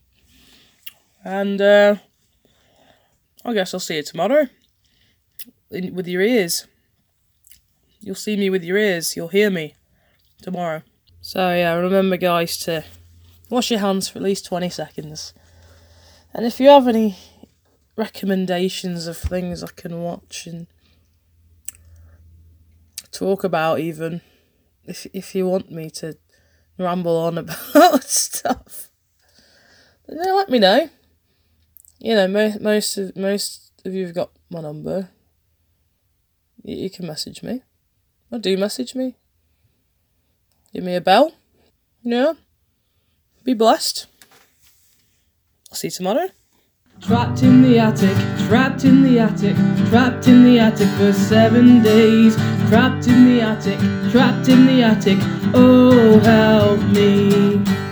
And 1.22 1.60
uh, 1.60 1.96
I 3.44 3.52
guess 3.52 3.74
I'll 3.74 3.80
see 3.80 3.96
you 3.96 4.02
tomorrow. 4.02 4.46
In, 5.70 5.94
with 5.94 6.08
your 6.08 6.22
ears. 6.22 6.66
You'll 8.00 8.14
see 8.14 8.36
me 8.36 8.48
with 8.48 8.64
your 8.64 8.78
ears. 8.78 9.16
You'll 9.16 9.28
hear 9.28 9.50
me 9.50 9.74
tomorrow. 10.40 10.82
So 11.20 11.54
yeah, 11.54 11.74
remember 11.74 12.16
guys 12.16 12.56
to 12.58 12.84
wash 13.50 13.70
your 13.70 13.80
hands 13.80 14.08
for 14.08 14.18
at 14.18 14.24
least 14.24 14.46
20 14.46 14.70
seconds. 14.70 15.34
And 16.36 16.44
if 16.44 16.60
you 16.60 16.68
have 16.68 16.86
any 16.86 17.16
recommendations 17.96 19.06
of 19.06 19.16
things 19.16 19.64
I 19.64 19.68
can 19.74 20.02
watch 20.02 20.46
and 20.46 20.66
talk 23.10 23.42
about, 23.42 23.80
even 23.80 24.20
if 24.84 25.06
if 25.14 25.34
you 25.34 25.46
want 25.46 25.72
me 25.72 25.88
to 25.92 26.18
ramble 26.78 27.16
on 27.16 27.38
about 27.38 28.04
stuff, 28.04 28.90
then 30.06 30.36
let 30.36 30.50
me 30.50 30.58
know. 30.58 30.90
You 32.00 32.16
know, 32.16 32.28
mo- 32.28 32.58
most 32.60 32.98
of 32.98 33.16
most 33.16 33.72
of 33.86 33.94
you've 33.94 34.14
got 34.14 34.30
my 34.50 34.60
number. 34.60 35.08
You, 36.62 36.76
you 36.76 36.90
can 36.90 37.06
message 37.06 37.42
me, 37.42 37.62
or 38.30 38.38
do 38.38 38.58
message 38.58 38.94
me. 38.94 39.16
Give 40.74 40.84
me 40.84 40.96
a 40.96 41.00
bell. 41.00 41.32
Yeah. 42.02 42.34
Be 43.42 43.54
blessed. 43.54 44.08
I'll 45.70 45.76
see 45.76 45.88
you 45.88 45.92
tomorrow. 45.92 46.28
Trapped 47.00 47.42
in 47.42 47.62
the 47.62 47.78
attic, 47.78 48.16
trapped 48.48 48.84
in 48.84 49.02
the 49.02 49.18
attic, 49.18 49.54
trapped 49.90 50.28
in 50.28 50.44
the 50.44 50.58
attic 50.58 50.88
for 50.96 51.12
seven 51.12 51.82
days. 51.82 52.36
Trapped 52.68 53.06
in 53.06 53.26
the 53.26 53.40
attic, 53.42 53.78
trapped 54.10 54.48
in 54.48 54.66
the 54.66 54.82
attic, 54.82 55.18
oh 55.54 56.18
help 56.20 56.80
me. 56.90 57.85